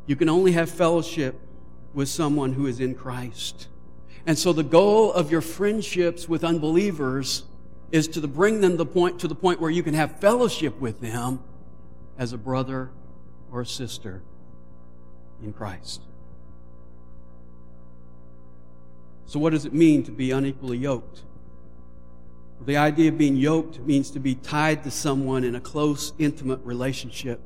You 0.06 0.14
can 0.14 0.28
only 0.28 0.52
have 0.52 0.70
fellowship 0.70 1.34
with 1.92 2.08
someone 2.08 2.52
who 2.52 2.66
is 2.66 2.78
in 2.78 2.94
Christ. 2.94 3.66
And 4.26 4.38
so 4.38 4.52
the 4.52 4.62
goal 4.62 5.12
of 5.12 5.32
your 5.32 5.40
friendships 5.40 6.28
with 6.28 6.44
unbelievers 6.44 7.42
is 7.90 8.06
to 8.08 8.20
bring 8.28 8.60
them 8.60 8.76
the 8.76 8.86
point, 8.86 9.18
to 9.20 9.26
the 9.26 9.34
point 9.34 9.60
where 9.60 9.72
you 9.72 9.82
can 9.82 9.94
have 9.94 10.20
fellowship 10.20 10.78
with 10.78 11.00
them 11.00 11.40
as 12.16 12.32
a 12.32 12.38
brother 12.38 12.90
or 13.50 13.62
a 13.62 13.66
sister 13.66 14.22
in 15.42 15.52
Christ. 15.52 16.02
So, 19.26 19.38
what 19.38 19.52
does 19.52 19.64
it 19.64 19.74
mean 19.74 20.04
to 20.04 20.10
be 20.10 20.30
unequally 20.30 20.78
yoked? 20.78 21.22
The 22.64 22.76
idea 22.76 23.10
of 23.10 23.18
being 23.18 23.36
yoked 23.36 23.78
means 23.80 24.10
to 24.10 24.20
be 24.20 24.34
tied 24.34 24.82
to 24.84 24.90
someone 24.90 25.44
in 25.44 25.54
a 25.54 25.60
close, 25.60 26.12
intimate 26.18 26.60
relationship. 26.64 27.40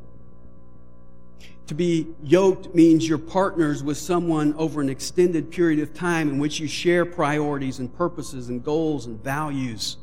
To 1.66 1.74
be 1.74 2.08
yoked 2.22 2.74
means 2.74 3.08
you're 3.08 3.18
partners 3.18 3.82
with 3.82 3.96
someone 3.96 4.54
over 4.54 4.80
an 4.80 4.88
extended 4.88 5.50
period 5.50 5.80
of 5.80 5.94
time 5.94 6.28
in 6.28 6.38
which 6.38 6.60
you 6.60 6.66
share 6.66 7.04
priorities 7.04 7.78
and 7.78 7.94
purposes 7.94 8.48
and 8.48 8.64
goals 8.64 9.06
and 9.06 9.22
values. 9.22 9.96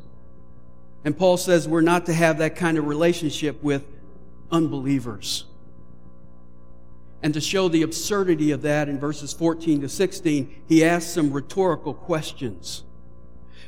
And 1.04 1.18
Paul 1.18 1.38
says 1.38 1.68
we're 1.68 1.82
not 1.82 2.06
to 2.08 2.14
have 2.14 2.38
that 2.40 2.56
kind 2.56 2.78
of 2.78 2.88
relationship 2.88 3.62
with 3.64 3.86
unbelievers. 4.52 5.46
And 7.22 7.34
to 7.34 7.42
show 7.42 7.68
the 7.68 7.82
absurdity 7.82 8.52
of 8.52 8.62
that 8.62 8.88
in 8.88 9.00
verses 9.00 9.34
14 9.34 9.82
to 9.82 9.90
16, 9.90 10.64
he 10.68 10.86
asks 10.86 11.12
some 11.12 11.32
rhetorical 11.32 11.94
questions. 11.94 12.84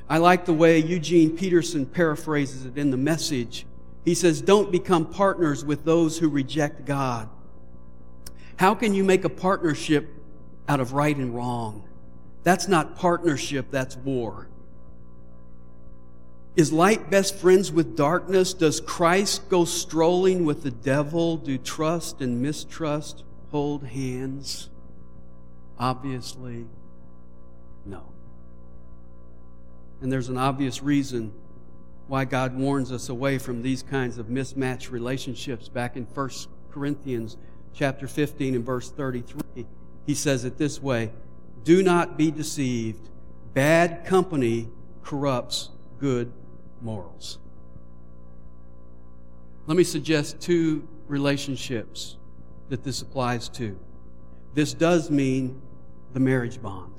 I 0.09 0.17
like 0.17 0.45
the 0.45 0.53
way 0.53 0.79
Eugene 0.79 1.35
Peterson 1.35 1.85
paraphrases 1.85 2.65
it 2.65 2.77
in 2.77 2.91
the 2.91 2.97
message. 2.97 3.65
He 4.05 4.15
says, 4.15 4.41
Don't 4.41 4.71
become 4.71 5.05
partners 5.05 5.65
with 5.65 5.83
those 5.83 6.17
who 6.17 6.29
reject 6.29 6.85
God. 6.85 7.29
How 8.57 8.73
can 8.73 8.93
you 8.93 9.03
make 9.03 9.25
a 9.25 9.29
partnership 9.29 10.09
out 10.67 10.79
of 10.79 10.93
right 10.93 11.15
and 11.15 11.35
wrong? 11.35 11.87
That's 12.43 12.67
not 12.67 12.95
partnership, 12.95 13.67
that's 13.69 13.97
war. 13.97 14.47
Is 16.55 16.73
light 16.73 17.09
best 17.09 17.35
friends 17.35 17.71
with 17.71 17.95
darkness? 17.95 18.53
Does 18.53 18.81
Christ 18.81 19.47
go 19.49 19.63
strolling 19.63 20.43
with 20.45 20.63
the 20.63 20.71
devil? 20.71 21.37
Do 21.37 21.57
trust 21.57 22.21
and 22.21 22.41
mistrust 22.41 23.23
hold 23.51 23.85
hands? 23.85 24.69
Obviously, 25.77 26.65
no. 27.85 28.03
And 30.01 30.11
there's 30.11 30.29
an 30.29 30.37
obvious 30.37 30.81
reason 30.81 31.33
why 32.07 32.25
God 32.25 32.55
warns 32.57 32.91
us 32.91 33.09
away 33.09 33.37
from 33.37 33.61
these 33.61 33.83
kinds 33.83 34.17
of 34.17 34.29
mismatched 34.29 34.89
relationships. 34.89 35.69
Back 35.69 35.95
in 35.95 36.05
1 36.05 36.29
Corinthians 36.71 37.37
chapter 37.73 38.07
15 38.07 38.55
and 38.55 38.65
verse 38.65 38.89
33, 38.89 39.65
he 40.05 40.13
says 40.13 40.43
it 40.43 40.57
this 40.57 40.81
way 40.81 41.11
Do 41.63 41.83
not 41.83 42.17
be 42.17 42.31
deceived. 42.31 43.09
Bad 43.53 44.05
company 44.05 44.69
corrupts 45.03 45.69
good 45.99 46.31
morals. 46.81 47.37
Let 49.67 49.77
me 49.77 49.83
suggest 49.83 50.39
two 50.39 50.87
relationships 51.07 52.17
that 52.71 52.85
this 52.85 53.01
applies 53.01 53.49
to. 53.49 53.77
this 54.53 54.73
does 54.73 55.11
mean 55.11 55.61
the 56.13 56.19
marriage 56.19 56.61
bond. 56.61 56.93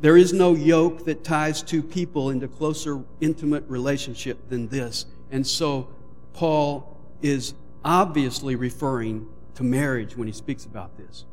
There 0.00 0.16
is 0.16 0.32
no 0.32 0.54
yoke 0.54 1.04
that 1.04 1.24
ties 1.24 1.60
two 1.60 1.82
people 1.82 2.30
into 2.30 2.46
closer, 2.46 3.02
intimate 3.20 3.64
relationship 3.66 4.48
than 4.48 4.68
this. 4.68 5.04
And 5.32 5.44
so 5.44 5.88
Paul 6.32 6.96
is 7.22 7.54
obviously 7.84 8.54
referring 8.54 9.28
to 9.56 9.64
marriage 9.64 10.16
when 10.16 10.28
he 10.28 10.32
speaks 10.32 10.64
about 10.64 10.96
this. 10.96 11.24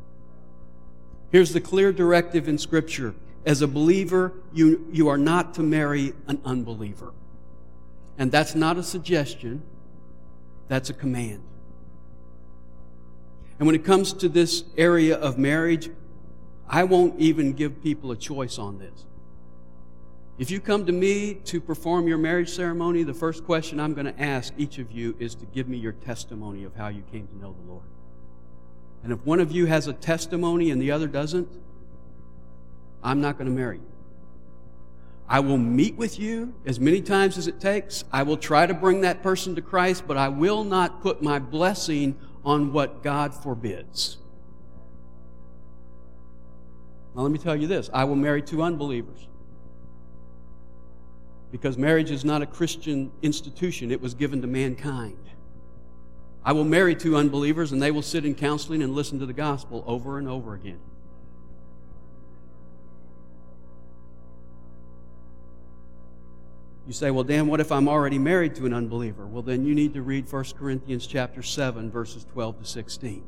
Here's 1.31 1.53
the 1.53 1.61
clear 1.61 1.93
directive 1.93 2.47
in 2.47 2.57
Scripture. 2.57 3.13
As 3.45 3.61
a 3.61 3.67
believer, 3.67 4.33
you, 4.53 4.87
you 4.91 5.07
are 5.07 5.19
not 5.19 5.53
to 5.53 5.61
marry 5.61 6.13
an 6.27 6.41
unbeliever. 6.43 7.13
And 8.17 8.31
that's 8.31 8.55
not 8.55 8.77
a 8.77 8.83
suggestion, 8.83 9.61
that's 10.67 10.89
a 10.89 10.93
command. 10.93 11.43
And 13.59 13.65
when 13.65 13.75
it 13.75 13.83
comes 13.83 14.13
to 14.13 14.29
this 14.29 14.63
area 14.77 15.17
of 15.17 15.37
marriage, 15.37 15.89
I 16.69 16.83
won't 16.83 17.19
even 17.19 17.53
give 17.53 17.81
people 17.81 18.11
a 18.11 18.17
choice 18.17 18.59
on 18.59 18.77
this. 18.77 19.05
If 20.37 20.51
you 20.51 20.59
come 20.59 20.85
to 20.85 20.91
me 20.91 21.33
to 21.45 21.59
perform 21.59 22.07
your 22.07 22.19
marriage 22.19 22.49
ceremony, 22.49 23.01
the 23.01 23.13
first 23.13 23.43
question 23.43 23.79
I'm 23.79 23.95
going 23.95 24.05
to 24.05 24.21
ask 24.21 24.53
each 24.57 24.77
of 24.77 24.91
you 24.91 25.15
is 25.17 25.33
to 25.35 25.45
give 25.47 25.67
me 25.67 25.77
your 25.77 25.93
testimony 25.93 26.63
of 26.63 26.75
how 26.75 26.89
you 26.89 27.01
came 27.11 27.27
to 27.27 27.37
know 27.37 27.55
the 27.59 27.71
Lord. 27.71 27.85
And 29.03 29.11
if 29.11 29.25
one 29.25 29.39
of 29.39 29.51
you 29.51 29.65
has 29.65 29.87
a 29.87 29.93
testimony 29.93 30.69
and 30.69 30.79
the 30.79 30.91
other 30.91 31.07
doesn't, 31.07 31.47
I'm 33.01 33.21
not 33.21 33.37
going 33.39 33.49
to 33.49 33.55
marry 33.55 33.77
you. 33.77 33.91
I 35.29 35.39
will 35.39 35.57
meet 35.57 35.95
with 35.95 36.19
you 36.19 36.53
as 36.65 36.79
many 36.79 37.01
times 37.01 37.37
as 37.37 37.47
it 37.47 37.59
takes. 37.59 38.03
I 38.11 38.23
will 38.23 38.37
try 38.37 38.65
to 38.65 38.73
bring 38.73 39.01
that 39.01 39.23
person 39.23 39.55
to 39.55 39.61
Christ, 39.61 40.03
but 40.07 40.17
I 40.17 40.29
will 40.29 40.63
not 40.63 41.01
put 41.01 41.21
my 41.21 41.39
blessing 41.39 42.15
on 42.47 42.71
what 42.71 43.03
God 43.03 43.33
forbids. 43.33 44.15
Now, 47.13 47.23
let 47.23 47.31
me 47.31 47.37
tell 47.37 47.57
you 47.57 47.67
this 47.67 47.89
I 47.93 48.05
will 48.05 48.15
marry 48.15 48.41
two 48.41 48.63
unbelievers. 48.63 49.27
Because 51.51 51.77
marriage 51.77 52.09
is 52.09 52.23
not 52.23 52.41
a 52.41 52.45
Christian 52.45 53.11
institution, 53.21 53.91
it 53.91 53.99
was 53.99 54.13
given 54.13 54.41
to 54.41 54.47
mankind. 54.47 55.29
I 56.43 56.53
will 56.53 56.63
marry 56.63 56.95
two 56.95 57.17
unbelievers, 57.17 57.73
and 57.73 57.81
they 57.81 57.91
will 57.91 58.01
sit 58.01 58.23
in 58.23 58.33
counseling 58.33 58.81
and 58.81 58.93
listen 58.93 59.19
to 59.19 59.25
the 59.25 59.33
gospel 59.33 59.83
over 59.85 60.17
and 60.17 60.29
over 60.29 60.53
again. 60.53 60.79
You 66.87 66.93
say, 66.93 67.11
well, 67.11 67.25
Dan, 67.25 67.47
what 67.47 67.59
if 67.59 67.69
I'm 67.69 67.89
already 67.89 68.17
married 68.17 68.55
to 68.55 68.65
an 68.65 68.73
unbeliever? 68.73 69.27
Well, 69.27 69.41
then 69.43 69.65
you 69.65 69.75
need 69.75 69.93
to 69.95 70.01
read 70.01 70.31
1 70.31 70.45
Corinthians 70.57 71.05
chapter 71.05 71.43
7, 71.43 71.91
verses 71.91 72.25
12 72.31 72.59
to 72.59 72.65
16. 72.65 73.23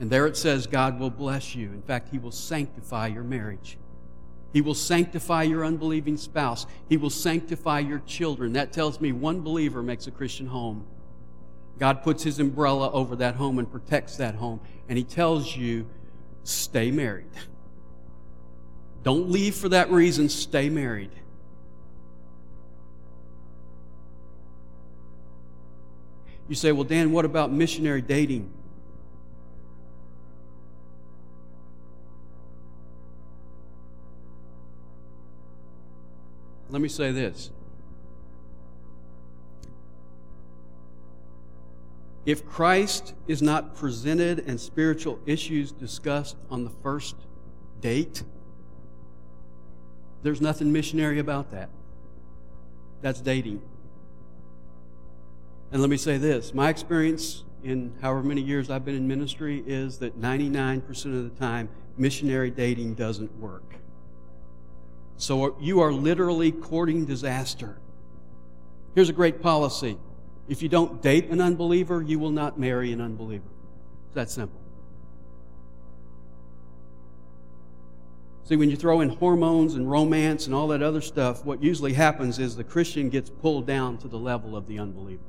And 0.00 0.10
there 0.10 0.26
it 0.26 0.38
says, 0.38 0.66
God 0.66 0.98
will 0.98 1.10
bless 1.10 1.54
you. 1.54 1.68
In 1.68 1.82
fact, 1.82 2.08
He 2.08 2.18
will 2.18 2.32
sanctify 2.32 3.08
your 3.08 3.24
marriage. 3.24 3.76
He 4.54 4.62
will 4.62 4.74
sanctify 4.74 5.42
your 5.42 5.66
unbelieving 5.66 6.16
spouse. 6.16 6.66
He 6.88 6.96
will 6.96 7.10
sanctify 7.10 7.80
your 7.80 8.00
children. 8.00 8.54
That 8.54 8.72
tells 8.72 8.98
me 8.98 9.12
one 9.12 9.42
believer 9.42 9.82
makes 9.82 10.06
a 10.06 10.10
Christian 10.10 10.46
home. 10.46 10.86
God 11.78 12.02
puts 12.02 12.22
His 12.22 12.38
umbrella 12.38 12.90
over 12.92 13.16
that 13.16 13.34
home 13.34 13.58
and 13.58 13.70
protects 13.70 14.16
that 14.16 14.36
home. 14.36 14.60
And 14.88 14.96
He 14.96 15.04
tells 15.04 15.54
you, 15.54 15.86
stay 16.42 16.90
married. 16.90 17.26
Don't 19.02 19.30
leave 19.30 19.54
for 19.54 19.68
that 19.68 19.90
reason, 19.90 20.30
stay 20.30 20.70
married. 20.70 21.10
You 26.48 26.54
say, 26.54 26.72
well, 26.72 26.84
Dan, 26.84 27.12
what 27.12 27.24
about 27.24 27.52
missionary 27.52 28.02
dating? 28.02 28.52
Let 36.68 36.80
me 36.80 36.88
say 36.88 37.12
this. 37.12 37.50
If 42.24 42.46
Christ 42.46 43.14
is 43.26 43.42
not 43.42 43.74
presented 43.74 44.44
and 44.46 44.60
spiritual 44.60 45.18
issues 45.26 45.72
discussed 45.72 46.36
on 46.50 46.64
the 46.64 46.70
first 46.70 47.16
date, 47.80 48.22
there's 50.22 50.40
nothing 50.40 50.72
missionary 50.72 51.18
about 51.18 51.50
that. 51.50 51.68
That's 53.00 53.20
dating. 53.20 53.60
And 55.72 55.80
let 55.80 55.88
me 55.88 55.96
say 55.96 56.18
this 56.18 56.52
my 56.52 56.68
experience 56.68 57.44
in 57.64 57.94
however 58.00 58.22
many 58.22 58.42
years 58.42 58.70
I've 58.70 58.84
been 58.84 58.94
in 58.94 59.08
ministry 59.08 59.64
is 59.66 59.98
that 59.98 60.20
99% 60.20 60.88
of 61.06 61.24
the 61.24 61.40
time, 61.40 61.68
missionary 61.96 62.50
dating 62.50 62.94
doesn't 62.94 63.34
work. 63.38 63.76
So 65.16 65.56
you 65.60 65.80
are 65.80 65.92
literally 65.92 66.52
courting 66.52 67.06
disaster. 67.06 67.78
Here's 68.94 69.08
a 69.08 69.14
great 69.14 69.40
policy 69.40 69.96
if 70.48 70.60
you 70.60 70.68
don't 70.68 71.00
date 71.00 71.30
an 71.30 71.40
unbeliever, 71.40 72.02
you 72.02 72.18
will 72.18 72.32
not 72.32 72.58
marry 72.58 72.92
an 72.92 73.00
unbeliever. 73.00 73.48
It's 74.06 74.14
that 74.14 74.30
simple. 74.30 74.60
See, 78.44 78.56
when 78.56 78.68
you 78.68 78.76
throw 78.76 79.00
in 79.00 79.08
hormones 79.08 79.74
and 79.74 79.88
romance 79.88 80.46
and 80.46 80.54
all 80.54 80.68
that 80.68 80.82
other 80.82 81.00
stuff, 81.00 81.44
what 81.44 81.62
usually 81.62 81.92
happens 81.92 82.38
is 82.40 82.56
the 82.56 82.64
Christian 82.64 83.08
gets 83.08 83.30
pulled 83.30 83.66
down 83.66 83.96
to 83.98 84.08
the 84.08 84.18
level 84.18 84.56
of 84.56 84.66
the 84.66 84.78
unbeliever. 84.80 85.22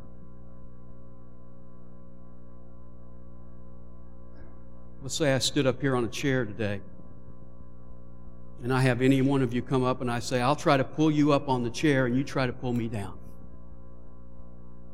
Let's 5.04 5.16
say 5.16 5.34
I 5.34 5.40
stood 5.40 5.68
up 5.68 5.82
here 5.82 5.98
on 5.98 6.06
a 6.06 6.08
chair 6.08 6.46
today, 6.46 6.80
and 8.64 8.72
I 8.72 8.80
have 8.80 9.02
any 9.02 9.22
one 9.22 9.42
of 9.42 9.54
you 9.54 9.62
come 9.62 9.84
up 9.84 10.00
and 10.00 10.10
I 10.10 10.20
say, 10.20 10.40
I'll 10.40 10.56
try 10.56 10.78
to 10.78 10.86
pull 10.86 11.12
you 11.12 11.34
up 11.34 11.50
on 11.50 11.64
the 11.64 11.70
chair, 11.70 12.06
and 12.06 12.16
you 12.16 12.24
try 12.24 12.48
to 12.48 12.54
pull 12.54 12.72
me 12.72 12.88
down. 12.88 13.20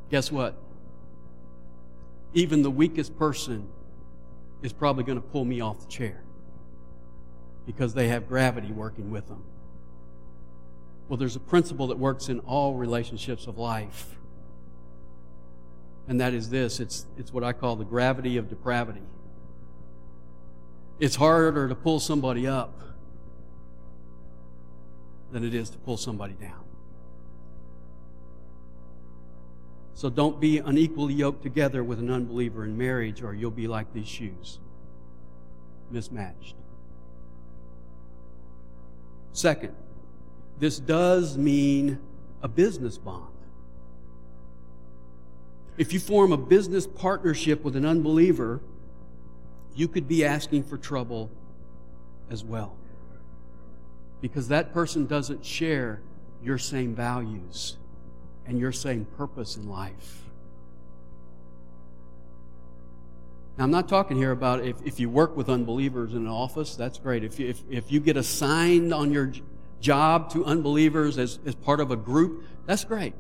Guess 0.10 0.32
what? 0.32 0.58
Even 2.34 2.64
the 2.64 2.72
weakest 2.72 3.20
person 3.20 3.70
is 4.64 4.74
probably 4.74 5.04
going 5.04 5.22
to 5.22 5.28
pull 5.28 5.46
me 5.46 5.62
off 5.62 5.82
the 5.82 5.88
chair 5.88 6.24
because 7.68 7.94
they 7.94 8.08
have 8.08 8.28
gravity 8.28 8.72
working 8.72 9.12
with 9.12 9.28
them. 9.28 9.44
Well, 11.08 11.18
there's 11.18 11.36
a 11.36 11.40
principle 11.40 11.86
that 11.88 12.00
works 12.00 12.30
in 12.30 12.40
all 12.40 12.74
relationships 12.74 13.46
of 13.46 13.60
life. 13.60 14.16
And 16.08 16.20
that 16.20 16.34
is 16.34 16.50
this 16.50 16.80
it's, 16.80 17.06
it's 17.16 17.32
what 17.32 17.44
I 17.44 17.54
call 17.54 17.76
the 17.76 17.86
gravity 17.86 18.38
of 18.38 18.50
depravity. 18.50 19.04
It's 21.00 21.16
harder 21.16 21.70
to 21.70 21.76
pull 21.76 22.00
somebody 22.00 22.46
up 22.46 22.74
than 25.32 25.44
it 25.44 25.54
is 25.54 25.70
to 25.70 25.78
pull 25.78 25.98
somebody 25.98 26.34
down. 26.34 26.64
So 29.94 30.10
don't 30.10 30.40
be 30.40 30.60
unequally 30.60 31.14
yoked 31.14 31.44
together 31.44 31.84
with 31.84 32.00
an 32.00 32.10
unbeliever 32.10 32.64
in 32.64 32.78
marriage, 32.78 33.22
or 33.22 33.34
you'll 33.34 33.52
be 33.52 33.68
like 33.68 33.94
these 33.94 34.08
shoes 34.08 34.60
mismatched. 35.92 36.56
Second, 39.34 39.76
this 40.60 40.80
does 40.80 41.38
mean 41.38 42.00
a 42.42 42.48
business 42.48 42.98
bond. 42.98 43.26
If 45.78 45.94
you 45.94 46.00
form 46.00 46.32
a 46.32 46.38
business 46.38 46.86
partnership 46.86 47.64
with 47.64 47.76
an 47.76 47.86
unbeliever, 47.86 48.62
you 49.76 49.88
could 49.88 50.08
be 50.08 50.26
asking 50.26 50.64
for 50.64 50.78
trouble 50.78 51.30
as 52.30 52.44
well. 52.44 52.76
Because 54.22 54.50
that 54.50 54.74
person 54.74 55.06
doesn't 55.06 55.46
share 55.46 56.02
your 56.44 56.58
same 56.58 56.96
values 56.96 57.78
and 58.46 58.60
your 58.60 58.72
same 58.72 59.06
purpose 59.06 59.56
in 59.56 59.70
life. 59.70 60.24
Now, 63.58 63.66
I'm 63.66 63.72
not 63.72 63.90
talking 63.90 64.16
here 64.16 64.32
about 64.32 64.64
if, 64.66 64.78
if 64.86 65.00
you 65.00 65.10
work 65.10 65.36
with 65.36 65.50
unbelievers 65.50 66.14
in 66.14 66.20
an 66.20 66.28
office, 66.28 66.76
that's 66.76 66.98
great. 66.98 67.24
If 67.24 67.40
you, 67.40 67.48
if, 67.50 67.62
if 67.70 67.92
you 67.92 68.00
get 68.00 68.16
assigned 68.16 68.94
on 68.94 69.12
your 69.12 69.34
job 69.82 70.32
to 70.32 70.46
unbelievers 70.46 71.18
as, 71.18 71.40
as 71.46 71.56
part 71.56 71.80
of 71.80 71.92
a 71.92 71.98
group, 71.98 72.46
that's 72.66 72.86
great. 72.86 73.14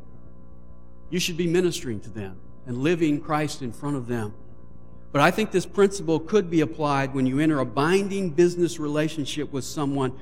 You 1.09 1.19
should 1.19 1.37
be 1.37 1.47
ministering 1.47 1.99
to 2.01 2.09
them 2.09 2.37
and 2.65 2.77
living 2.77 3.19
Christ 3.19 3.61
in 3.61 3.71
front 3.73 3.97
of 3.97 4.07
them. 4.07 4.33
But 5.11 5.21
I 5.21 5.31
think 5.31 5.51
this 5.51 5.65
principle 5.65 6.19
could 6.19 6.49
be 6.49 6.61
applied 6.61 7.13
when 7.13 7.25
you 7.25 7.39
enter 7.39 7.59
a 7.59 7.65
binding 7.65 8.29
business 8.29 8.79
relationship 8.79 9.51
with 9.51 9.63
someone 9.63 10.13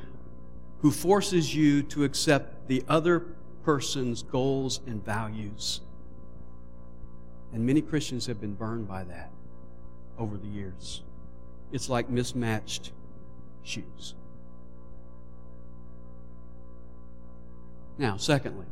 who 0.81 0.91
forces 0.91 1.53
you 1.53 1.83
to 1.83 2.03
accept 2.03 2.67
the 2.67 2.83
other 2.87 3.25
person's 3.63 4.23
goals 4.23 4.79
and 4.87 5.03
values. 5.03 5.81
And 7.51 7.65
many 7.65 7.81
Christians 7.81 8.25
have 8.27 8.39
been 8.39 8.53
burned 8.53 8.87
by 8.87 9.03
that 9.05 9.31
over 10.17 10.37
the 10.37 10.47
years. 10.47 11.03
It's 11.71 11.89
like 11.89 12.09
mismatched 12.09 12.91
shoes. 13.63 14.15
Now, 17.97 18.15
secondly, 18.17 18.67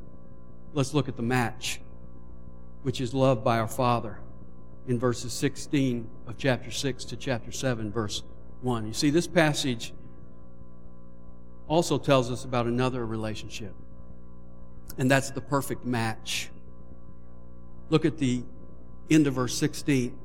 let's 0.73 0.93
look 0.93 1.09
at 1.09 1.17
the 1.17 1.23
match, 1.23 1.81
which 2.83 3.01
is 3.01 3.13
loved 3.13 3.43
by 3.43 3.59
our 3.59 3.67
Father. 3.67 4.19
In 4.87 4.99
verses 4.99 5.33
16 5.33 6.07
of 6.27 6.37
chapter 6.37 6.71
6 6.71 7.05
to 7.05 7.15
chapter 7.15 7.51
7, 7.51 7.91
verse 7.91 8.23
1. 8.61 8.87
You 8.87 8.93
see, 8.93 9.09
this 9.09 9.27
passage 9.27 9.93
also 11.67 11.97
tells 11.97 12.31
us 12.31 12.45
about 12.45 12.67
another 12.67 13.05
relationship, 13.05 13.73
and 14.97 15.09
that's 15.09 15.31
the 15.31 15.41
perfect 15.41 15.85
match. 15.85 16.49
Look 17.89 18.05
at 18.05 18.17
the 18.17 18.43
end 19.09 19.27
of 19.27 19.33
verse 19.33 19.57
16. 19.57 20.17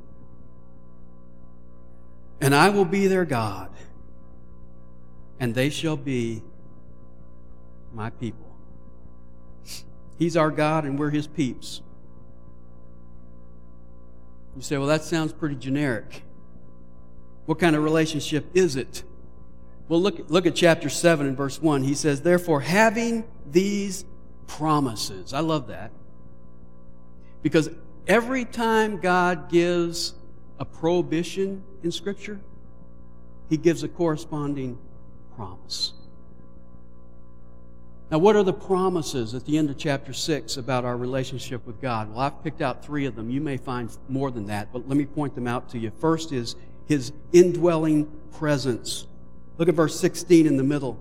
And 2.42 2.54
I 2.54 2.70
will 2.70 2.86
be 2.86 3.06
their 3.06 3.24
God, 3.24 3.70
and 5.38 5.54
they 5.54 5.70
shall 5.70 5.96
be 5.96 6.42
my 7.92 8.10
people. 8.10 8.46
He's 10.18 10.36
our 10.36 10.50
God, 10.50 10.84
and 10.84 10.98
we're 10.98 11.10
his 11.10 11.26
peeps. 11.26 11.82
You 14.56 14.62
say, 14.62 14.78
well, 14.78 14.88
that 14.88 15.02
sounds 15.02 15.32
pretty 15.32 15.56
generic. 15.56 16.22
What 17.46 17.58
kind 17.58 17.74
of 17.74 17.82
relationship 17.82 18.46
is 18.54 18.76
it? 18.76 19.02
Well, 19.88 20.00
look, 20.00 20.30
look 20.30 20.46
at 20.46 20.54
chapter 20.54 20.88
7 20.88 21.26
and 21.26 21.36
verse 21.36 21.60
1. 21.60 21.82
He 21.82 21.94
says, 21.94 22.22
Therefore, 22.22 22.60
having 22.60 23.24
these 23.50 24.04
promises. 24.46 25.32
I 25.32 25.40
love 25.40 25.68
that. 25.68 25.90
Because 27.42 27.70
every 28.06 28.44
time 28.44 28.98
God 28.98 29.50
gives 29.50 30.14
a 30.58 30.64
prohibition 30.64 31.64
in 31.82 31.90
Scripture, 31.90 32.38
He 33.48 33.56
gives 33.56 33.82
a 33.82 33.88
corresponding 33.88 34.78
promise. 35.34 35.94
Now, 38.10 38.18
what 38.18 38.34
are 38.34 38.42
the 38.42 38.52
promises 38.52 39.34
at 39.34 39.44
the 39.44 39.56
end 39.56 39.70
of 39.70 39.78
chapter 39.78 40.12
6 40.12 40.56
about 40.56 40.84
our 40.84 40.96
relationship 40.96 41.64
with 41.64 41.80
God? 41.80 42.10
Well, 42.10 42.18
I've 42.18 42.42
picked 42.42 42.60
out 42.60 42.84
three 42.84 43.06
of 43.06 43.14
them. 43.14 43.30
You 43.30 43.40
may 43.40 43.56
find 43.56 43.88
more 44.08 44.32
than 44.32 44.46
that, 44.46 44.72
but 44.72 44.88
let 44.88 44.96
me 44.96 45.06
point 45.06 45.36
them 45.36 45.46
out 45.46 45.68
to 45.70 45.78
you. 45.78 45.92
First 46.00 46.32
is 46.32 46.56
His 46.86 47.12
indwelling 47.32 48.10
presence. 48.32 49.06
Look 49.58 49.68
at 49.68 49.76
verse 49.76 49.98
16 50.00 50.46
in 50.46 50.56
the 50.56 50.64
middle. 50.64 50.98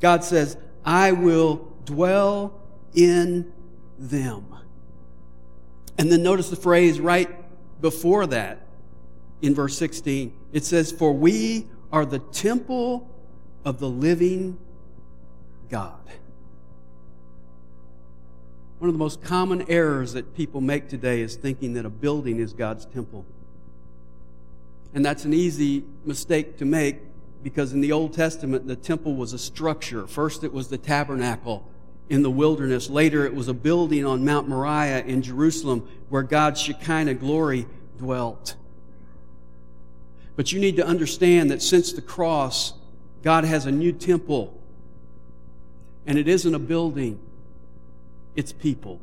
God 0.00 0.22
says, 0.22 0.56
I 0.84 1.10
will 1.10 1.72
dwell 1.84 2.60
in 2.94 3.52
them. 3.98 4.46
And 5.98 6.12
then 6.12 6.22
notice 6.22 6.50
the 6.50 6.56
phrase 6.56 7.00
right 7.00 7.30
before 7.80 8.28
that 8.28 8.60
in 9.42 9.56
verse 9.56 9.76
16. 9.76 10.32
It 10.52 10.64
says, 10.64 10.92
For 10.92 11.12
we 11.12 11.66
are 11.90 12.06
the 12.06 12.20
temple 12.20 13.10
of 13.64 13.80
the 13.80 13.88
living 13.88 14.58
God. 15.68 16.00
One 18.78 18.88
of 18.88 18.94
the 18.94 18.98
most 18.98 19.22
common 19.22 19.64
errors 19.70 20.12
that 20.12 20.34
people 20.34 20.60
make 20.60 20.88
today 20.88 21.22
is 21.22 21.36
thinking 21.36 21.74
that 21.74 21.86
a 21.86 21.90
building 21.90 22.38
is 22.38 22.52
God's 22.52 22.84
temple. 22.84 23.24
And 24.94 25.04
that's 25.04 25.24
an 25.24 25.32
easy 25.32 25.84
mistake 26.04 26.58
to 26.58 26.64
make 26.64 26.98
because 27.42 27.72
in 27.72 27.80
the 27.80 27.92
Old 27.92 28.12
Testament, 28.12 28.66
the 28.66 28.76
temple 28.76 29.14
was 29.14 29.32
a 29.32 29.38
structure. 29.38 30.06
First, 30.06 30.44
it 30.44 30.52
was 30.52 30.68
the 30.68 30.78
tabernacle 30.78 31.66
in 32.08 32.22
the 32.22 32.30
wilderness. 32.30 32.90
Later, 32.90 33.24
it 33.24 33.34
was 33.34 33.48
a 33.48 33.54
building 33.54 34.04
on 34.04 34.24
Mount 34.24 34.48
Moriah 34.48 35.04
in 35.04 35.22
Jerusalem 35.22 35.88
where 36.08 36.22
God's 36.22 36.60
Shekinah 36.60 37.14
glory 37.14 37.66
dwelt. 37.98 38.56
But 40.34 40.52
you 40.52 40.60
need 40.60 40.76
to 40.76 40.86
understand 40.86 41.50
that 41.50 41.62
since 41.62 41.92
the 41.92 42.02
cross, 42.02 42.74
God 43.22 43.44
has 43.44 43.66
a 43.66 43.72
new 43.72 43.92
temple 43.92 44.55
and 46.06 46.18
it 46.18 46.28
isn't 46.28 46.54
a 46.54 46.58
building, 46.58 47.20
it's 48.34 48.52
people. 48.52 49.00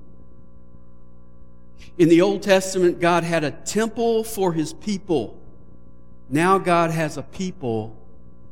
In 1.97 2.09
the 2.09 2.21
Old 2.21 2.41
Testament, 2.41 2.99
God 2.99 3.23
had 3.23 3.43
a 3.43 3.51
temple 3.51 4.23
for 4.23 4.53
his 4.53 4.73
people. 4.73 5.37
Now 6.29 6.57
God 6.57 6.91
has 6.91 7.17
a 7.17 7.23
people 7.23 7.95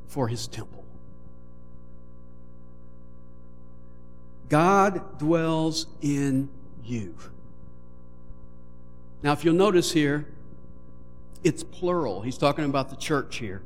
for 0.08 0.28
his 0.28 0.48
temple. 0.48 0.84
God 4.50 5.18
dwells 5.18 5.88
in 6.02 6.50
you. 6.84 7.16
Now, 9.24 9.32
if 9.32 9.46
you'll 9.46 9.56
notice 9.56 9.92
here, 9.94 10.28
it's 11.44 11.64
plural. 11.64 12.22
He's 12.22 12.38
talking 12.38 12.66
about 12.66 12.90
the 12.90 12.96
church 12.98 13.38
here. 13.38 13.62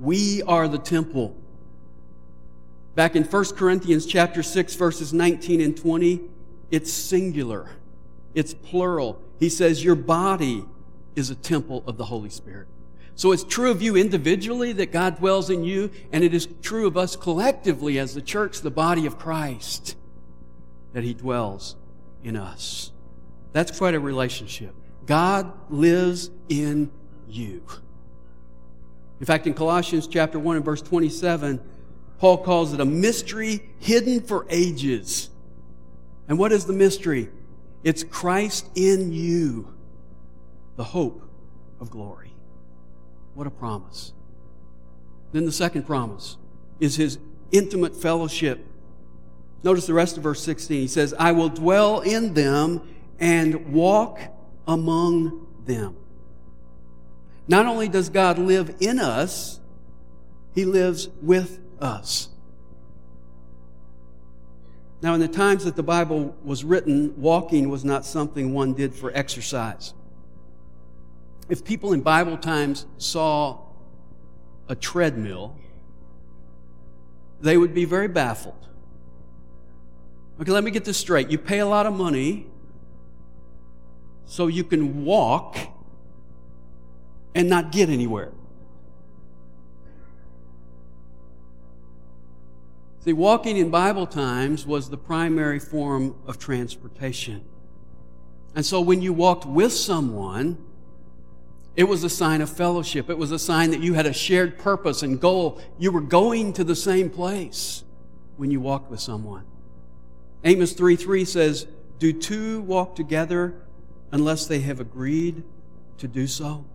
We 0.00 0.42
are 0.42 0.68
the 0.68 0.78
temple. 0.78 1.36
Back 2.94 3.16
in 3.16 3.24
1 3.24 3.44
Corinthians 3.56 4.04
chapter 4.04 4.42
6 4.42 4.74
verses 4.74 5.12
19 5.12 5.60
and 5.60 5.76
20, 5.76 6.20
it's 6.70 6.92
singular. 6.92 7.70
It's 8.34 8.54
plural. 8.54 9.20
He 9.38 9.48
says 9.48 9.84
your 9.84 9.94
body 9.94 10.64
is 11.16 11.30
a 11.30 11.34
temple 11.34 11.84
of 11.86 11.96
the 11.96 12.04
Holy 12.06 12.30
Spirit. 12.30 12.68
So 13.14 13.32
it's 13.32 13.44
true 13.44 13.70
of 13.70 13.82
you 13.82 13.96
individually 13.96 14.72
that 14.72 14.90
God 14.90 15.18
dwells 15.18 15.50
in 15.50 15.64
you, 15.64 15.90
and 16.12 16.24
it 16.24 16.32
is 16.32 16.48
true 16.62 16.86
of 16.86 16.96
us 16.96 17.14
collectively 17.14 17.98
as 17.98 18.14
the 18.14 18.22
church, 18.22 18.60
the 18.60 18.70
body 18.70 19.04
of 19.04 19.18
Christ, 19.18 19.96
that 20.94 21.04
He 21.04 21.12
dwells 21.12 21.76
in 22.24 22.36
us. 22.36 22.90
That's 23.52 23.76
quite 23.76 23.94
a 23.94 24.00
relationship. 24.00 24.74
God 25.04 25.52
lives 25.68 26.30
in 26.48 26.90
you. 27.28 27.62
In 29.20 29.26
fact, 29.26 29.46
in 29.46 29.54
Colossians 29.54 30.06
chapter 30.06 30.38
1 30.38 30.56
and 30.56 30.64
verse 30.64 30.80
27, 30.80 31.60
Paul 32.22 32.38
calls 32.38 32.72
it 32.72 32.78
a 32.78 32.84
mystery 32.84 33.68
hidden 33.80 34.20
for 34.20 34.46
ages. 34.48 35.28
And 36.28 36.38
what 36.38 36.52
is 36.52 36.66
the 36.66 36.72
mystery? 36.72 37.28
It's 37.82 38.04
Christ 38.04 38.70
in 38.76 39.12
you, 39.12 39.74
the 40.76 40.84
hope 40.84 41.28
of 41.80 41.90
glory. 41.90 42.32
What 43.34 43.48
a 43.48 43.50
promise. 43.50 44.12
Then 45.32 45.46
the 45.46 45.50
second 45.50 45.82
promise 45.82 46.36
is 46.78 46.94
his 46.94 47.18
intimate 47.50 47.96
fellowship. 47.96 48.64
Notice 49.64 49.88
the 49.88 49.94
rest 49.94 50.16
of 50.16 50.22
verse 50.22 50.44
16. 50.44 50.80
He 50.80 50.86
says, 50.86 51.12
I 51.18 51.32
will 51.32 51.48
dwell 51.48 52.02
in 52.02 52.34
them 52.34 52.82
and 53.18 53.72
walk 53.72 54.20
among 54.68 55.44
them. 55.66 55.96
Not 57.48 57.66
only 57.66 57.88
does 57.88 58.10
God 58.10 58.38
live 58.38 58.76
in 58.78 59.00
us, 59.00 59.58
he 60.54 60.64
lives 60.64 61.08
with 61.20 61.58
us. 61.82 62.28
Now, 65.02 65.14
in 65.14 65.20
the 65.20 65.28
times 65.28 65.64
that 65.64 65.74
the 65.74 65.82
Bible 65.82 66.36
was 66.44 66.62
written, 66.62 67.20
walking 67.20 67.68
was 67.68 67.84
not 67.84 68.04
something 68.04 68.54
one 68.54 68.72
did 68.72 68.94
for 68.94 69.10
exercise. 69.14 69.94
If 71.48 71.64
people 71.64 71.92
in 71.92 72.02
Bible 72.02 72.36
times 72.36 72.86
saw 72.98 73.58
a 74.68 74.76
treadmill, 74.76 75.56
they 77.40 77.56
would 77.56 77.74
be 77.74 77.84
very 77.84 78.06
baffled. 78.06 78.68
Okay, 80.40 80.52
let 80.52 80.62
me 80.62 80.70
get 80.70 80.84
this 80.84 80.96
straight. 80.96 81.30
You 81.30 81.38
pay 81.38 81.58
a 81.58 81.66
lot 81.66 81.84
of 81.86 81.92
money 81.92 82.46
so 84.24 84.46
you 84.46 84.62
can 84.62 85.04
walk 85.04 85.56
and 87.34 87.48
not 87.48 87.72
get 87.72 87.88
anywhere. 87.88 88.32
See, 93.04 93.12
walking 93.12 93.56
in 93.56 93.68
Bible 93.70 94.06
times 94.06 94.64
was 94.64 94.88
the 94.88 94.96
primary 94.96 95.58
form 95.58 96.14
of 96.24 96.38
transportation. 96.38 97.44
And 98.54 98.64
so 98.64 98.80
when 98.80 99.02
you 99.02 99.12
walked 99.12 99.44
with 99.44 99.72
someone, 99.72 100.56
it 101.74 101.84
was 101.84 102.04
a 102.04 102.10
sign 102.10 102.42
of 102.42 102.50
fellowship. 102.50 103.10
It 103.10 103.18
was 103.18 103.32
a 103.32 103.40
sign 103.40 103.70
that 103.70 103.80
you 103.80 103.94
had 103.94 104.06
a 104.06 104.12
shared 104.12 104.56
purpose 104.56 105.02
and 105.02 105.20
goal. 105.20 105.60
You 105.78 105.90
were 105.90 106.00
going 106.00 106.52
to 106.52 106.64
the 106.64 106.76
same 106.76 107.10
place 107.10 107.82
when 108.36 108.52
you 108.52 108.60
walked 108.60 108.88
with 108.88 109.00
someone. 109.00 109.46
Amos 110.44 110.72
3 110.72 110.94
3 110.94 111.24
says, 111.24 111.66
Do 111.98 112.12
two 112.12 112.60
walk 112.62 112.94
together 112.94 113.54
unless 114.12 114.46
they 114.46 114.60
have 114.60 114.78
agreed 114.78 115.42
to 115.98 116.06
do 116.06 116.28
so? 116.28 116.66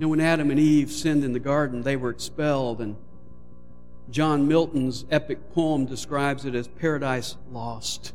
Know, 0.00 0.08
when 0.08 0.20
Adam 0.20 0.50
and 0.50 0.58
Eve 0.58 0.90
sinned 0.90 1.24
in 1.24 1.34
the 1.34 1.38
garden, 1.38 1.82
they 1.82 1.94
were 1.94 2.08
expelled, 2.08 2.80
and 2.80 2.96
John 4.10 4.48
Milton's 4.48 5.04
epic 5.10 5.52
poem 5.52 5.84
describes 5.84 6.46
it 6.46 6.54
as 6.54 6.66
paradise 6.66 7.36
lost. 7.52 8.14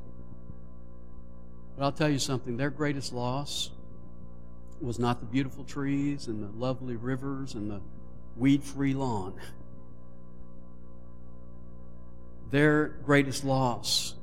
But 1.77 1.85
I'll 1.85 1.91
tell 1.91 2.09
you 2.09 2.17
something 2.17 2.57
their 2.57 2.71
greatest 2.71 3.13
loss 3.13 3.69
was 4.81 4.97
not 4.97 5.19
the 5.19 5.27
beautiful 5.27 5.63
trees 5.63 6.25
and 6.25 6.41
the 6.43 6.57
lovely 6.57 6.95
rivers 6.95 7.53
and 7.53 7.69
the 7.69 7.81
weed 8.35 8.63
free 8.63 8.95
lawn. 8.95 9.35
Their 12.49 12.87
greatest 12.87 13.43
loss 13.43 14.15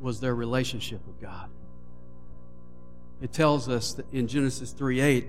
was 0.00 0.20
their 0.20 0.34
relationship 0.34 1.06
with 1.06 1.20
God. 1.20 1.50
It 3.20 3.30
tells 3.30 3.68
us 3.68 3.92
that 3.92 4.10
in 4.10 4.26
Genesis 4.26 4.72
3 4.72 5.00
8 5.00 5.26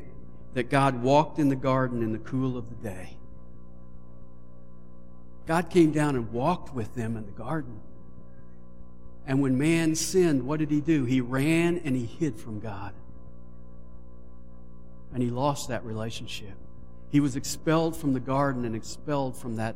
that 0.53 0.69
God 0.69 1.01
walked 1.01 1.39
in 1.39 1.49
the 1.49 1.55
garden 1.55 2.01
in 2.01 2.11
the 2.11 2.19
cool 2.19 2.57
of 2.57 2.69
the 2.69 2.89
day. 2.89 3.17
God 5.45 5.69
came 5.69 5.91
down 5.91 6.15
and 6.15 6.31
walked 6.31 6.73
with 6.73 6.95
them 6.95 7.17
in 7.17 7.25
the 7.25 7.31
garden. 7.31 7.81
And 9.25 9.41
when 9.41 9.57
man 9.57 9.95
sinned, 9.95 10.45
what 10.45 10.59
did 10.59 10.69
he 10.71 10.81
do? 10.81 11.05
He 11.05 11.21
ran 11.21 11.81
and 11.83 11.95
he 11.95 12.05
hid 12.05 12.37
from 12.37 12.59
God. 12.59 12.93
And 15.13 15.21
he 15.21 15.29
lost 15.29 15.69
that 15.69 15.83
relationship. 15.85 16.55
He 17.09 17.19
was 17.19 17.35
expelled 17.35 17.95
from 17.95 18.13
the 18.13 18.19
garden 18.19 18.65
and 18.65 18.75
expelled 18.75 19.37
from 19.37 19.57
that 19.57 19.75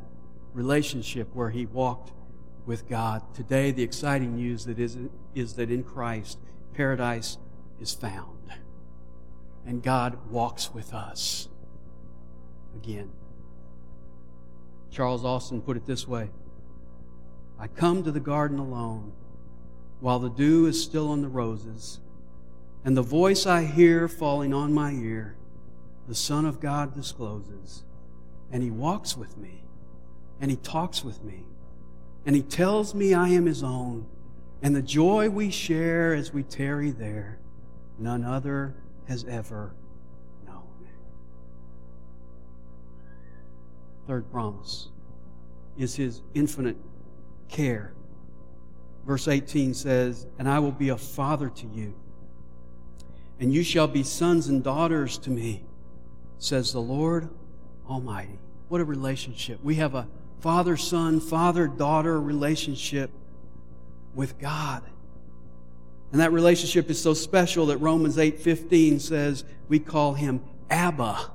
relationship 0.53 1.29
where 1.33 1.49
he 1.49 1.65
walked 1.65 2.11
with 2.65 2.89
God. 2.89 3.21
Today, 3.33 3.71
the 3.71 3.83
exciting 3.83 4.35
news 4.35 4.65
that 4.65 4.79
is, 4.79 4.97
is 5.35 5.53
that 5.53 5.69
in 5.69 5.83
Christ, 5.83 6.39
paradise 6.73 7.37
is 7.79 7.93
found. 7.93 8.36
And 9.67 9.83
God 9.83 10.17
walks 10.31 10.73
with 10.73 10.93
us 10.93 11.49
again. 12.73 13.11
Charles 14.89 15.25
Austin 15.25 15.61
put 15.61 15.75
it 15.75 15.85
this 15.85 16.07
way 16.07 16.29
I 17.59 17.67
come 17.67 18.01
to 18.03 18.11
the 18.11 18.21
garden 18.21 18.59
alone 18.59 19.11
while 19.99 20.19
the 20.19 20.29
dew 20.29 20.67
is 20.67 20.81
still 20.81 21.09
on 21.09 21.21
the 21.21 21.27
roses, 21.27 21.99
and 22.85 22.95
the 22.95 23.01
voice 23.01 23.45
I 23.45 23.65
hear 23.65 24.07
falling 24.07 24.53
on 24.53 24.73
my 24.73 24.91
ear, 24.91 25.35
the 26.07 26.15
Son 26.15 26.45
of 26.45 26.61
God 26.61 26.95
discloses, 26.95 27.83
and 28.51 28.63
He 28.63 28.71
walks 28.71 29.17
with 29.17 29.37
me, 29.37 29.63
and 30.39 30.49
He 30.49 30.57
talks 30.57 31.03
with 31.03 31.23
me, 31.23 31.43
and 32.25 32.35
He 32.35 32.41
tells 32.41 32.93
me 32.93 33.13
I 33.13 33.29
am 33.29 33.47
His 33.47 33.63
own, 33.63 34.05
and 34.61 34.75
the 34.75 34.81
joy 34.81 35.29
we 35.29 35.49
share 35.49 36.13
as 36.13 36.31
we 36.31 36.43
tarry 36.43 36.91
there, 36.91 37.39
none 37.97 38.23
other 38.23 38.75
has 39.07 39.23
ever 39.25 39.73
known. 40.45 40.63
Third 44.07 44.31
promise 44.31 44.89
is 45.77 45.95
His 45.95 46.21
infinite 46.33 46.77
care 47.49 47.93
Verse 49.07 49.29
18 49.29 49.73
says, 49.73 50.27
And 50.37 50.49
I 50.49 50.59
will 50.59 50.73
be 50.73 50.89
a 50.89 50.97
father 50.97 51.49
to 51.49 51.67
you, 51.67 51.95
and 53.39 53.53
you 53.53 53.63
shall 53.63 53.87
be 53.87 54.03
sons 54.03 54.49
and 54.49 54.61
daughters 54.61 55.17
to 55.19 55.29
me, 55.29 55.63
says 56.39 56.73
the 56.73 56.81
Lord 56.81 57.29
Almighty. 57.89 58.37
What 58.67 58.81
a 58.81 58.85
relationship. 58.85 59.63
We 59.63 59.75
have 59.75 59.95
a 59.95 60.09
father 60.41 60.75
son, 60.75 61.21
father 61.21 61.67
daughter 61.67 62.19
relationship 62.19 63.09
with 64.13 64.37
God. 64.39 64.83
And 66.11 66.21
that 66.21 66.31
relationship 66.31 66.89
is 66.89 67.01
so 67.01 67.13
special 67.13 67.65
that 67.67 67.77
Romans 67.77 68.17
8:15 68.17 68.99
says 68.99 69.43
we 69.67 69.79
call 69.79 70.13
him 70.13 70.41
Abba, 70.69 71.31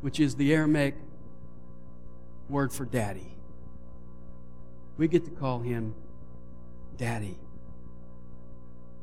which 0.00 0.18
is 0.18 0.34
the 0.34 0.52
Aramaic 0.52 0.94
word 2.48 2.72
for 2.72 2.84
daddy. 2.84 3.36
We 4.96 5.08
get 5.08 5.24
to 5.24 5.30
call 5.30 5.60
him 5.60 5.94
Daddy. 6.96 7.36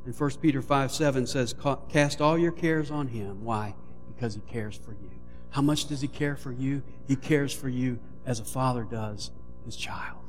And 0.05 0.17
1 0.17 0.29
Peter 0.41 0.61
5 0.61 0.91
7 0.91 1.27
says, 1.27 1.55
Cast 1.89 2.21
all 2.21 2.37
your 2.37 2.51
cares 2.51 2.89
on 2.89 3.07
him. 3.07 3.43
Why? 3.43 3.75
Because 4.13 4.33
he 4.33 4.41
cares 4.41 4.75
for 4.75 4.91
you. 4.91 5.11
How 5.51 5.61
much 5.61 5.87
does 5.87 6.01
he 6.01 6.07
care 6.07 6.35
for 6.35 6.51
you? 6.51 6.81
He 7.07 7.15
cares 7.15 7.53
for 7.53 7.69
you 7.69 7.99
as 8.25 8.39
a 8.39 8.45
father 8.45 8.83
does 8.83 9.31
his 9.65 9.75
child. 9.75 10.20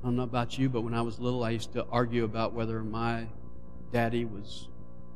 I 0.00 0.06
don't 0.06 0.16
know 0.16 0.22
about 0.22 0.58
you, 0.58 0.68
but 0.68 0.82
when 0.82 0.94
I 0.94 1.02
was 1.02 1.18
little, 1.18 1.42
I 1.42 1.50
used 1.50 1.72
to 1.72 1.84
argue 1.90 2.24
about 2.24 2.52
whether 2.52 2.82
my 2.82 3.26
daddy 3.92 4.24
was 4.24 4.68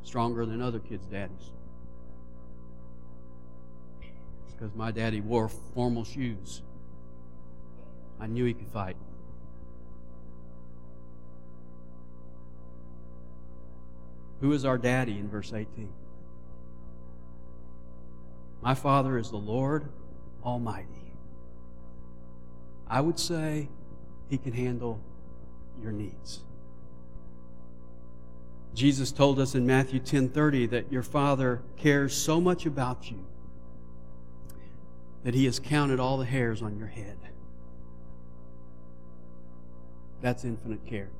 stronger 0.02 0.44
than 0.44 0.60
other 0.60 0.80
kids' 0.80 1.06
daddies. 1.06 1.52
Because 4.50 4.74
my 4.74 4.90
daddy 4.90 5.20
wore 5.20 5.48
formal 5.48 6.04
shoes. 6.04 6.62
I 8.20 8.26
knew 8.26 8.44
he 8.44 8.54
could 8.54 8.68
fight. 8.68 8.96
Who 14.40 14.52
is 14.52 14.64
our 14.64 14.78
daddy 14.78 15.18
in 15.18 15.28
verse 15.28 15.52
18? 15.52 15.88
My 18.60 18.74
Father 18.74 19.16
is 19.16 19.30
the 19.30 19.36
Lord 19.36 19.88
Almighty. 20.44 21.14
I 22.88 23.00
would 23.00 23.20
say 23.20 23.68
he 24.32 24.38
can 24.38 24.54
handle 24.54 24.98
your 25.82 25.92
needs. 25.92 26.40
Jesus 28.72 29.12
told 29.12 29.38
us 29.38 29.54
in 29.54 29.66
Matthew 29.66 30.00
10:30 30.00 30.64
that 30.70 30.90
your 30.90 31.02
Father 31.02 31.60
cares 31.76 32.14
so 32.14 32.40
much 32.40 32.64
about 32.64 33.10
you 33.10 33.26
that 35.22 35.34
he 35.34 35.44
has 35.44 35.58
counted 35.58 36.00
all 36.00 36.16
the 36.16 36.24
hairs 36.24 36.62
on 36.62 36.78
your 36.78 36.86
head. 36.86 37.18
That's 40.22 40.46
infinite 40.46 40.86
care. 40.86 41.10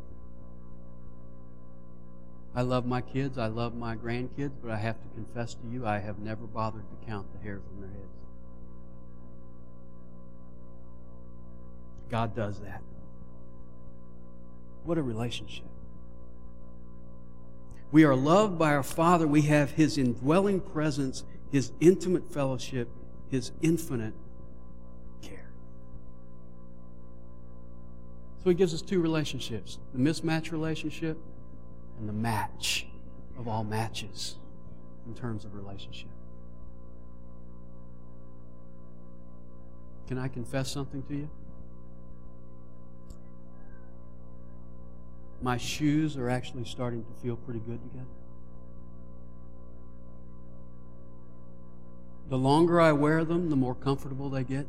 I 2.55 2.62
love 2.62 2.87
my 2.87 3.03
kids, 3.03 3.37
I 3.37 3.48
love 3.48 3.75
my 3.75 3.94
grandkids, 3.94 4.53
but 4.62 4.70
I 4.70 4.79
have 4.79 5.03
to 5.03 5.09
confess 5.09 5.53
to 5.53 5.66
you, 5.70 5.87
I 5.87 5.98
have 5.98 6.18
never 6.18 6.46
bothered 6.46 6.88
to 6.88 7.07
count 7.07 7.31
the 7.35 7.40
hairs 7.40 7.62
on 7.75 7.83
their 7.83 7.90
heads. 7.90 8.16
God 12.09 12.35
does 12.35 12.59
that. 12.61 12.81
What 14.85 14.99
a 14.99 15.03
relationship. 15.03 15.66
We 17.92 18.05
are 18.05 18.16
loved 18.16 18.59
by 18.59 18.75
our 18.75 18.83
Father. 18.83 19.27
We 19.27 19.42
have 19.42 19.73
His 19.73 19.99
indwelling 19.99 20.61
presence, 20.61 21.25
His 21.51 21.73
intimate 21.81 22.33
fellowship, 22.33 22.88
His 23.31 23.53
infinite 23.61 24.14
care. 25.21 25.51
So 28.42 28.51
he 28.51 28.55
gives 28.55 28.75
us 28.75 28.83
two 28.83 29.01
relationships 29.01 29.79
the 29.95 30.01
mismatch 30.01 30.51
relationship 30.51 31.18
and 31.99 32.09
the 32.09 32.12
match 32.12 32.87
of 33.38 33.47
all 33.47 33.62
matches 33.62 34.37
in 35.07 35.14
terms 35.14 35.45
of 35.45 35.55
relationship. 35.55 36.09
Can 40.09 40.18
I 40.18 40.29
confess 40.29 40.71
something 40.71 41.03
to 41.05 41.14
you? 41.14 41.31
My 45.42 45.57
shoes 45.57 46.16
are 46.16 46.31
actually 46.31 46.64
starting 46.64 47.05
to 47.05 47.12
feel 47.20 47.37
pretty 47.37 47.61
good 47.61 47.83
together. 47.83 48.07
The 52.28 52.38
longer 52.38 52.81
I 52.81 52.92
wear 52.92 53.24
them, 53.24 53.50
the 53.50 53.57
more 53.57 53.74
comfortable 53.74 54.31
they 54.31 54.44
get, 54.44 54.66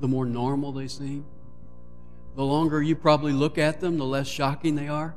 the 0.00 0.08
more 0.08 0.26
normal 0.26 0.72
they 0.72 0.88
seem 0.88 1.24
the 2.36 2.44
longer 2.44 2.82
you 2.82 2.94
probably 2.94 3.32
look 3.32 3.56
at 3.56 3.80
them, 3.80 3.96
the 3.96 4.04
less 4.04 4.28
shocking 4.28 4.74
they 4.74 4.88
are. 4.88 5.16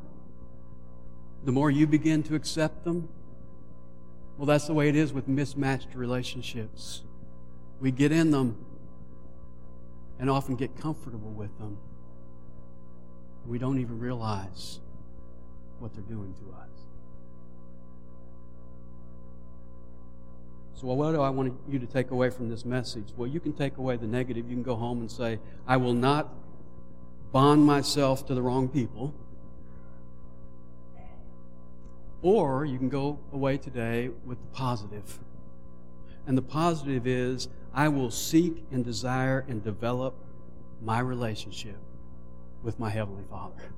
The 1.44 1.52
more 1.52 1.70
you 1.70 1.86
begin 1.86 2.24
to 2.24 2.36
accept 2.36 2.86
them. 2.86 3.10
Well, 4.38 4.46
that's 4.46 4.68
the 4.68 4.74
way 4.74 4.88
it 4.88 4.96
is 4.96 5.12
with 5.12 5.28
mismatched 5.28 5.94
relationships. 5.94 7.04
We 7.82 7.92
get 7.92 8.14
in 8.14 8.32
them 8.32 8.58
and 10.18 10.30
often 10.30 10.56
get 10.56 10.78
comfortable 10.78 11.32
with 11.32 11.58
them. 11.60 11.78
We 13.50 13.58
don't 13.58 13.80
even 13.80 14.00
realize 14.00 14.80
what 15.80 15.94
they're 15.96 16.04
doing 16.04 16.36
to 16.36 16.56
us. 16.56 16.70
So, 20.76 20.88
what 20.88 21.12
do 21.14 21.22
I 21.22 21.32
want 21.32 21.60
you 21.68 21.80
to 21.80 21.88
take 21.88 22.12
away 22.12 22.30
from 22.30 22.50
this 22.50 22.64
message? 22.64 23.08
Well, 23.18 23.28
you 23.28 23.40
can 23.40 23.54
take 23.54 23.78
away 23.78 23.98
the 23.98 24.06
negative. 24.06 24.48
You 24.48 24.56
can 24.56 24.64
go 24.64 24.76
home 24.76 25.00
and 25.00 25.12
say, 25.12 25.40
I 25.68 25.78
will 25.78 25.96
not 25.96 26.30
bond 27.32 27.66
myself 27.66 28.28
to 28.28 28.36
the 28.36 28.42
wrong 28.42 28.70
people. 28.70 29.16
Or 32.22 32.66
you 32.66 32.78
can 32.78 32.90
go 32.90 33.18
away 33.34 33.58
today 33.58 34.12
with 34.26 34.40
the 34.40 34.48
positive. 34.54 35.20
And 36.28 36.38
the 36.38 36.44
positive 36.44 37.08
is 37.08 37.48
I 37.74 37.88
will 37.88 38.12
seek 38.12 38.64
and 38.72 38.86
desire 38.86 39.44
and 39.48 39.64
develop 39.64 40.14
my 40.82 41.00
relationship 41.00 41.78
with 42.64 42.80
my 42.80 42.90
Heavenly 42.90 43.24
Father. 43.30 43.72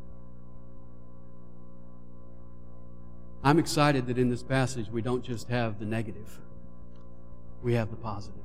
I'm 3.44 3.58
excited 3.58 4.08
that 4.08 4.17
in 4.17 4.30
this 4.30 4.44
passage 4.44 4.89
we 4.89 5.02
don't 5.02 5.24
just 5.24 5.50
have 5.50 5.80
the 5.80 5.86
negative, 5.86 6.39
we 7.63 7.74
have 7.74 7.89
the 7.89 7.96
positive. 7.96 8.38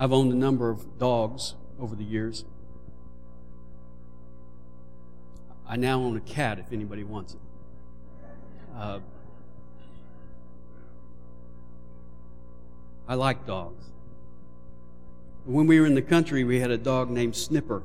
I've 0.00 0.12
owned 0.12 0.32
a 0.32 0.36
number 0.36 0.70
of 0.70 0.98
dogs 0.98 1.54
over 1.80 1.94
the 1.94 2.04
years. 2.04 2.44
I 5.66 5.76
now 5.76 6.00
own 6.00 6.16
a 6.16 6.20
cat 6.20 6.58
if 6.58 6.72
anybody 6.72 7.04
wants 7.04 7.34
it. 7.34 7.40
Uh, 8.76 9.00
I 13.08 13.14
like 13.14 13.46
dogs. 13.46 13.84
When 15.48 15.66
we 15.66 15.80
were 15.80 15.86
in 15.86 15.94
the 15.94 16.02
country, 16.02 16.44
we 16.44 16.60
had 16.60 16.70
a 16.70 16.76
dog 16.76 17.08
named 17.08 17.34
Snipper. 17.34 17.82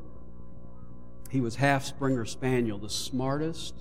He 1.29 1.39
was 1.39 1.55
half 1.55 1.85
Springer 1.85 2.25
Spaniel, 2.25 2.77
the 2.77 2.89
smartest, 2.89 3.73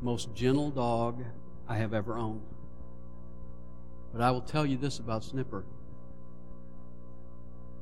most 0.00 0.34
gentle 0.34 0.70
dog 0.70 1.22
I 1.68 1.76
have 1.76 1.92
ever 1.92 2.16
owned. 2.16 2.40
But 4.10 4.22
I 4.22 4.30
will 4.30 4.40
tell 4.40 4.64
you 4.64 4.78
this 4.78 4.98
about 4.98 5.22
Snipper 5.22 5.64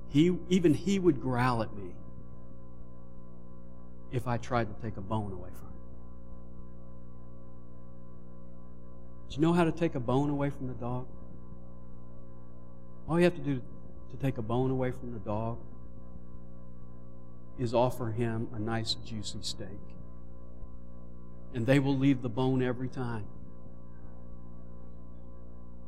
he, 0.08 0.36
even 0.48 0.74
he 0.74 0.98
would 0.98 1.20
growl 1.20 1.62
at 1.62 1.72
me 1.76 1.94
if 4.10 4.26
I 4.26 4.38
tried 4.38 4.74
to 4.74 4.82
take 4.82 4.96
a 4.96 5.00
bone 5.00 5.32
away 5.32 5.50
from 5.50 5.68
him. 5.68 5.74
Do 9.28 9.36
you 9.36 9.42
know 9.42 9.52
how 9.52 9.62
to 9.62 9.72
take 9.72 9.94
a 9.94 10.00
bone 10.00 10.30
away 10.30 10.50
from 10.50 10.66
the 10.66 10.74
dog? 10.74 11.06
All 13.08 13.18
you 13.18 13.24
have 13.24 13.36
to 13.36 13.40
do 13.40 13.62
to 14.10 14.16
take 14.16 14.38
a 14.38 14.42
bone 14.42 14.70
away 14.70 14.90
from 14.90 15.12
the 15.12 15.18
dog 15.18 15.58
is 17.58 17.74
offer 17.74 18.10
him 18.10 18.48
a 18.54 18.58
nice 18.58 18.94
juicy 18.94 19.38
steak. 19.42 19.68
And 21.54 21.66
they 21.66 21.78
will 21.78 21.96
leave 21.96 22.22
the 22.22 22.28
bone 22.28 22.62
every 22.62 22.88
time 22.88 23.26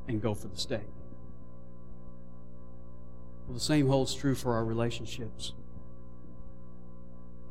and 0.08 0.20
go 0.20 0.34
for 0.34 0.48
the 0.48 0.56
steak. 0.56 0.88
Well, 3.46 3.54
the 3.54 3.60
same 3.60 3.86
holds 3.86 4.14
true 4.14 4.34
for 4.34 4.54
our 4.54 4.64
relationships. 4.64 5.52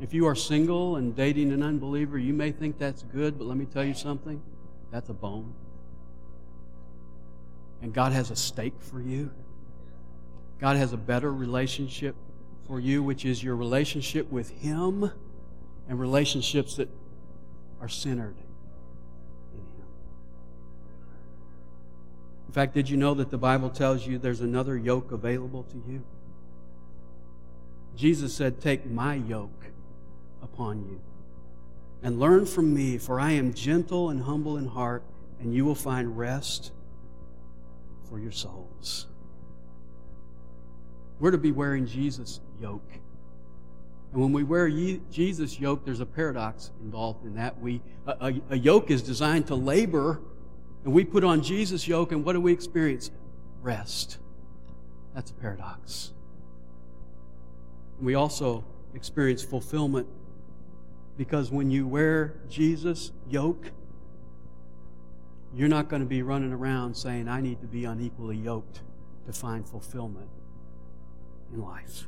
If 0.01 0.13
you 0.13 0.27
are 0.27 0.35
single 0.35 0.95
and 0.95 1.15
dating 1.15 1.51
an 1.51 1.61
unbeliever, 1.61 2.17
you 2.17 2.33
may 2.33 2.51
think 2.51 2.77
that's 2.77 3.03
good, 3.03 3.37
but 3.37 3.47
let 3.47 3.57
me 3.57 3.65
tell 3.65 3.83
you 3.83 3.93
something 3.93 4.41
that's 4.91 5.09
a 5.09 5.13
bone. 5.13 5.53
And 7.81 7.93
God 7.93 8.11
has 8.11 8.31
a 8.31 8.35
steak 8.35 8.73
for 8.79 9.01
you. 9.01 9.31
God 10.59 10.77
has 10.77 10.93
a 10.93 10.97
better 10.97 11.31
relationship 11.31 12.15
for 12.67 12.79
you, 12.79 13.01
which 13.01 13.25
is 13.25 13.43
your 13.43 13.55
relationship 13.55 14.31
with 14.31 14.49
Him 14.61 15.11
and 15.87 15.99
relationships 15.99 16.75
that 16.75 16.89
are 17.81 17.89
centered 17.89 18.35
in 19.53 19.59
Him. 19.59 19.87
In 22.47 22.53
fact, 22.53 22.73
did 22.73 22.89
you 22.89 22.97
know 22.97 23.13
that 23.13 23.31
the 23.31 23.37
Bible 23.37 23.69
tells 23.69 24.05
you 24.05 24.17
there's 24.17 24.41
another 24.41 24.77
yoke 24.77 25.11
available 25.11 25.63
to 25.63 25.75
you? 25.87 26.03
Jesus 27.95 28.33
said, 28.33 28.61
Take 28.61 28.85
my 28.85 29.15
yoke 29.15 29.65
upon 30.41 30.83
you 30.83 31.01
and 32.01 32.19
learn 32.19 32.45
from 32.45 32.73
me, 32.73 32.97
for 32.97 33.19
I 33.19 33.31
am 33.31 33.53
gentle 33.53 34.09
and 34.09 34.23
humble 34.23 34.57
in 34.57 34.67
heart, 34.67 35.03
and 35.39 35.53
you 35.53 35.65
will 35.65 35.75
find 35.75 36.17
rest 36.17 36.71
for 38.09 38.19
your 38.19 38.31
souls. 38.31 39.07
We're 41.19 41.31
to 41.31 41.37
be 41.37 41.51
wearing 41.51 41.85
Jesus' 41.85 42.39
yoke. 42.61 42.91
And 44.11 44.21
when 44.21 44.31
we 44.31 44.43
wear 44.43 44.69
Jesus' 44.69 45.59
yoke, 45.59 45.85
there's 45.85 45.99
a 45.99 46.05
paradox 46.05 46.71
involved 46.81 47.25
in 47.25 47.35
that. 47.35 47.59
We, 47.59 47.81
a, 48.07 48.11
a, 48.21 48.41
a 48.51 48.57
yoke 48.57 48.89
is 48.89 49.03
designed 49.03 49.47
to 49.47 49.55
labor, 49.55 50.21
and 50.83 50.93
we 50.93 51.03
put 51.03 51.23
on 51.23 51.43
Jesus' 51.43 51.87
yoke, 51.87 52.11
and 52.11 52.25
what 52.25 52.33
do 52.33 52.41
we 52.41 52.51
experience? 52.51 53.11
Rest. 53.61 54.17
That's 55.13 55.29
a 55.31 55.33
paradox. 55.35 56.13
We 58.01 58.15
also 58.15 58.63
experience 58.95 59.43
fulfillment 59.43 60.07
because 61.17 61.51
when 61.51 61.69
you 61.69 61.85
wear 61.85 62.35
Jesus' 62.49 63.11
yoke, 63.29 63.71
you're 65.53 65.67
not 65.67 65.89
going 65.89 66.01
to 66.01 66.07
be 66.07 66.21
running 66.21 66.53
around 66.53 66.95
saying, 66.95 67.27
I 67.27 67.41
need 67.41 67.59
to 67.61 67.67
be 67.67 67.83
unequally 67.83 68.37
yoked 68.37 68.81
to 69.25 69.33
find 69.33 69.67
fulfillment 69.67 70.29
in 71.53 71.61
life. 71.61 72.07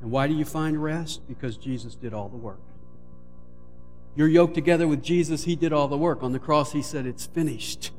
And 0.00 0.10
why 0.10 0.28
do 0.28 0.34
you 0.34 0.44
find 0.44 0.82
rest? 0.82 1.26
Because 1.28 1.56
Jesus 1.56 1.94
did 1.94 2.14
all 2.14 2.28
the 2.28 2.36
work. 2.36 2.60
You're 4.14 4.28
yoked 4.28 4.54
together 4.54 4.88
with 4.88 5.02
Jesus. 5.02 5.44
He 5.44 5.56
did 5.56 5.72
all 5.72 5.88
the 5.88 5.98
work. 5.98 6.22
On 6.22 6.32
the 6.32 6.38
cross, 6.38 6.72
He 6.72 6.82
said, 6.82 7.06
It's 7.06 7.26
finished. 7.26 7.92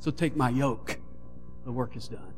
So 0.00 0.10
take 0.10 0.36
my 0.36 0.50
yoke. 0.50 0.98
The 1.64 1.72
work 1.72 1.96
is 1.96 2.08
done. 2.08 2.32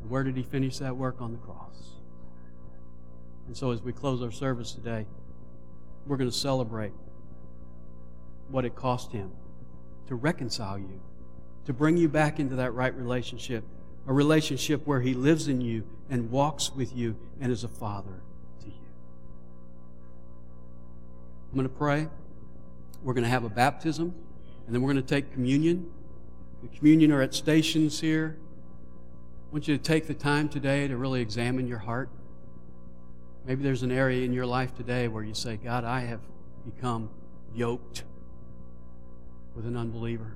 And 0.00 0.10
where 0.10 0.24
did 0.24 0.36
He 0.36 0.42
finish 0.42 0.78
that 0.78 0.96
work? 0.96 1.20
On 1.20 1.32
the 1.32 1.38
cross. 1.38 1.76
And 3.46 3.56
so 3.56 3.70
as 3.70 3.82
we 3.82 3.92
close 3.92 4.22
our 4.22 4.30
service 4.30 4.72
today, 4.72 5.06
we're 6.06 6.16
going 6.16 6.30
to 6.30 6.36
celebrate 6.36 6.92
what 8.48 8.64
it 8.64 8.74
cost 8.74 9.12
Him 9.12 9.30
to 10.06 10.14
reconcile 10.14 10.78
you 10.78 11.00
to 11.68 11.74
bring 11.74 11.98
you 11.98 12.08
back 12.08 12.40
into 12.40 12.56
that 12.56 12.72
right 12.72 12.96
relationship, 12.96 13.62
a 14.06 14.12
relationship 14.12 14.86
where 14.86 15.02
He 15.02 15.12
lives 15.12 15.48
in 15.48 15.60
you 15.60 15.84
and 16.08 16.30
walks 16.30 16.72
with 16.72 16.96
you 16.96 17.14
and 17.42 17.52
is 17.52 17.62
a 17.62 17.68
father 17.68 18.22
to 18.60 18.66
you. 18.68 18.72
I'm 21.50 21.58
going 21.58 21.68
to 21.68 21.74
pray. 21.74 22.08
We're 23.02 23.12
going 23.12 23.24
to 23.24 23.28
have 23.28 23.44
a 23.44 23.50
baptism, 23.50 24.14
and 24.64 24.74
then 24.74 24.80
we're 24.80 24.94
going 24.94 25.04
to 25.04 25.14
take 25.14 25.30
communion. 25.34 25.90
The 26.62 26.74
communion 26.74 27.12
are 27.12 27.20
at 27.20 27.34
stations 27.34 28.00
here. 28.00 28.38
I 29.50 29.52
want 29.52 29.68
you 29.68 29.76
to 29.76 29.82
take 29.82 30.06
the 30.06 30.14
time 30.14 30.48
today 30.48 30.88
to 30.88 30.96
really 30.96 31.20
examine 31.20 31.66
your 31.66 31.80
heart. 31.80 32.08
Maybe 33.44 33.62
there's 33.62 33.82
an 33.82 33.92
area 33.92 34.24
in 34.24 34.32
your 34.32 34.46
life 34.46 34.74
today 34.74 35.06
where 35.06 35.22
you 35.22 35.34
say, 35.34 35.58
God, 35.58 35.84
I 35.84 36.00
have 36.00 36.20
become 36.64 37.10
yoked 37.54 38.04
with 39.54 39.66
an 39.66 39.76
unbeliever. 39.76 40.34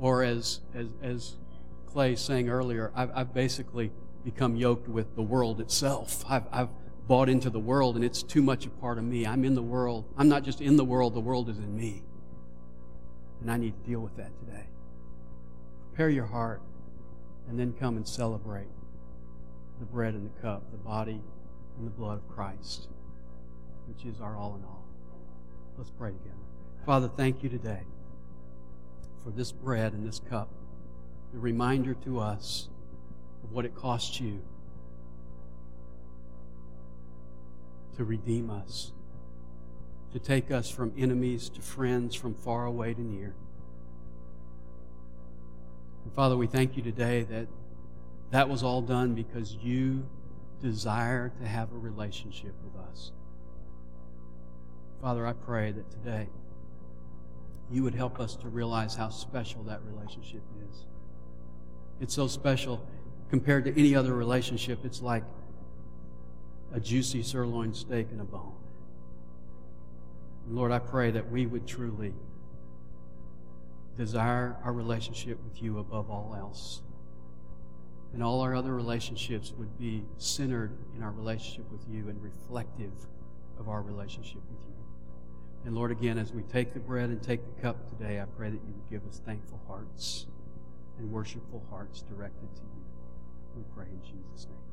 Or 0.00 0.24
as, 0.24 0.60
as, 0.74 0.88
as 1.02 1.36
Clay 1.86 2.16
saying 2.16 2.48
earlier, 2.48 2.90
I've, 2.94 3.10
I've 3.14 3.34
basically 3.34 3.92
become 4.24 4.56
yoked 4.56 4.88
with 4.88 5.14
the 5.14 5.22
world 5.22 5.60
itself. 5.60 6.24
I've, 6.28 6.44
I've 6.50 6.68
bought 7.06 7.28
into 7.28 7.50
the 7.50 7.60
world 7.60 7.96
and 7.96 8.04
it's 8.04 8.22
too 8.22 8.42
much 8.42 8.66
a 8.66 8.70
part 8.70 8.98
of 8.98 9.04
me. 9.04 9.26
I'm 9.26 9.44
in 9.44 9.54
the 9.54 9.62
world. 9.62 10.04
I'm 10.16 10.28
not 10.28 10.42
just 10.42 10.60
in 10.60 10.76
the 10.76 10.84
world, 10.84 11.14
the 11.14 11.20
world 11.20 11.48
is 11.48 11.58
in 11.58 11.76
me. 11.76 12.02
And 13.40 13.50
I 13.50 13.56
need 13.56 13.74
to 13.82 13.90
deal 13.90 14.00
with 14.00 14.16
that 14.16 14.30
today. 14.38 14.66
Prepare 15.88 16.10
your 16.10 16.26
heart 16.26 16.62
and 17.48 17.58
then 17.58 17.72
come 17.72 17.96
and 17.96 18.06
celebrate 18.06 18.68
the 19.80 19.86
bread 19.86 20.14
and 20.14 20.30
the 20.30 20.40
cup, 20.40 20.70
the 20.70 20.78
body 20.78 21.20
and 21.78 21.86
the 21.86 21.90
blood 21.90 22.18
of 22.18 22.28
Christ, 22.28 22.88
which 23.86 24.04
is 24.04 24.20
our 24.20 24.36
all 24.36 24.56
in 24.56 24.64
all. 24.64 24.84
Let's 25.76 25.90
pray 25.90 26.10
together. 26.10 26.36
Father, 26.86 27.10
thank 27.16 27.42
you 27.42 27.48
today 27.48 27.80
for 29.22 29.30
this 29.30 29.52
bread 29.52 29.92
and 29.92 30.06
this 30.06 30.20
cup, 30.20 30.48
the 31.32 31.38
reminder 31.38 31.94
to 31.94 32.18
us 32.18 32.68
of 33.44 33.52
what 33.52 33.64
it 33.64 33.74
cost 33.74 34.20
you 34.20 34.42
to 37.96 38.04
redeem 38.04 38.50
us, 38.50 38.92
to 40.12 40.18
take 40.18 40.50
us 40.50 40.70
from 40.70 40.92
enemies 40.96 41.48
to 41.50 41.60
friends, 41.60 42.14
from 42.14 42.34
far 42.34 42.64
away 42.64 42.94
to 42.94 43.00
near. 43.00 43.34
And 46.04 46.12
Father, 46.14 46.36
we 46.36 46.46
thank 46.46 46.76
you 46.76 46.82
today 46.82 47.22
that 47.24 47.46
that 48.30 48.48
was 48.48 48.62
all 48.62 48.80
done 48.80 49.14
because 49.14 49.54
you 49.54 50.08
desire 50.62 51.32
to 51.40 51.46
have 51.46 51.72
a 51.72 51.76
relationship 51.76 52.54
with 52.64 52.82
us. 52.88 53.12
Father, 55.00 55.26
I 55.26 55.32
pray 55.32 55.72
that 55.72 55.90
today 55.90 56.28
you 57.70 57.82
would 57.82 57.94
help 57.94 58.18
us 58.18 58.34
to 58.36 58.48
realize 58.48 58.96
how 58.96 59.08
special 59.08 59.62
that 59.64 59.80
relationship 59.84 60.42
is. 60.68 60.86
It's 62.00 62.14
so 62.14 62.26
special 62.26 62.84
compared 63.30 63.64
to 63.66 63.78
any 63.78 63.94
other 63.94 64.14
relationship. 64.14 64.84
It's 64.84 65.00
like 65.00 65.22
a 66.72 66.80
juicy 66.80 67.22
sirloin 67.22 67.74
steak 67.74 68.08
and 68.10 68.20
a 68.20 68.24
bone. 68.24 68.54
And 70.46 70.56
Lord, 70.56 70.72
I 70.72 70.78
pray 70.78 71.10
that 71.12 71.30
we 71.30 71.46
would 71.46 71.66
truly 71.66 72.12
desire 73.96 74.56
our 74.64 74.72
relationship 74.72 75.38
with 75.44 75.62
you 75.62 75.78
above 75.78 76.10
all 76.10 76.34
else. 76.36 76.82
And 78.12 78.22
all 78.22 78.40
our 78.40 78.56
other 78.56 78.74
relationships 78.74 79.52
would 79.56 79.78
be 79.78 80.02
centered 80.18 80.72
in 80.96 81.02
our 81.02 81.12
relationship 81.12 81.70
with 81.70 81.82
you 81.88 82.08
and 82.08 82.20
reflective 82.20 82.92
of 83.58 83.68
our 83.68 83.82
relationship 83.82 84.40
with 84.50 84.58
you. 84.66 84.89
And 85.64 85.74
Lord, 85.74 85.90
again, 85.90 86.18
as 86.18 86.32
we 86.32 86.42
take 86.42 86.72
the 86.72 86.80
bread 86.80 87.10
and 87.10 87.22
take 87.22 87.40
the 87.44 87.62
cup 87.62 87.88
today, 87.90 88.20
I 88.20 88.24
pray 88.24 88.50
that 88.50 88.60
you 88.66 88.72
would 88.74 88.90
give 88.90 89.06
us 89.08 89.20
thankful 89.24 89.60
hearts 89.66 90.26
and 90.98 91.10
worshipful 91.10 91.64
hearts 91.70 92.02
directed 92.02 92.54
to 92.56 92.62
you. 92.62 92.84
We 93.56 93.62
pray 93.74 93.86
in 93.86 94.00
Jesus' 94.02 94.46
name. 94.46 94.69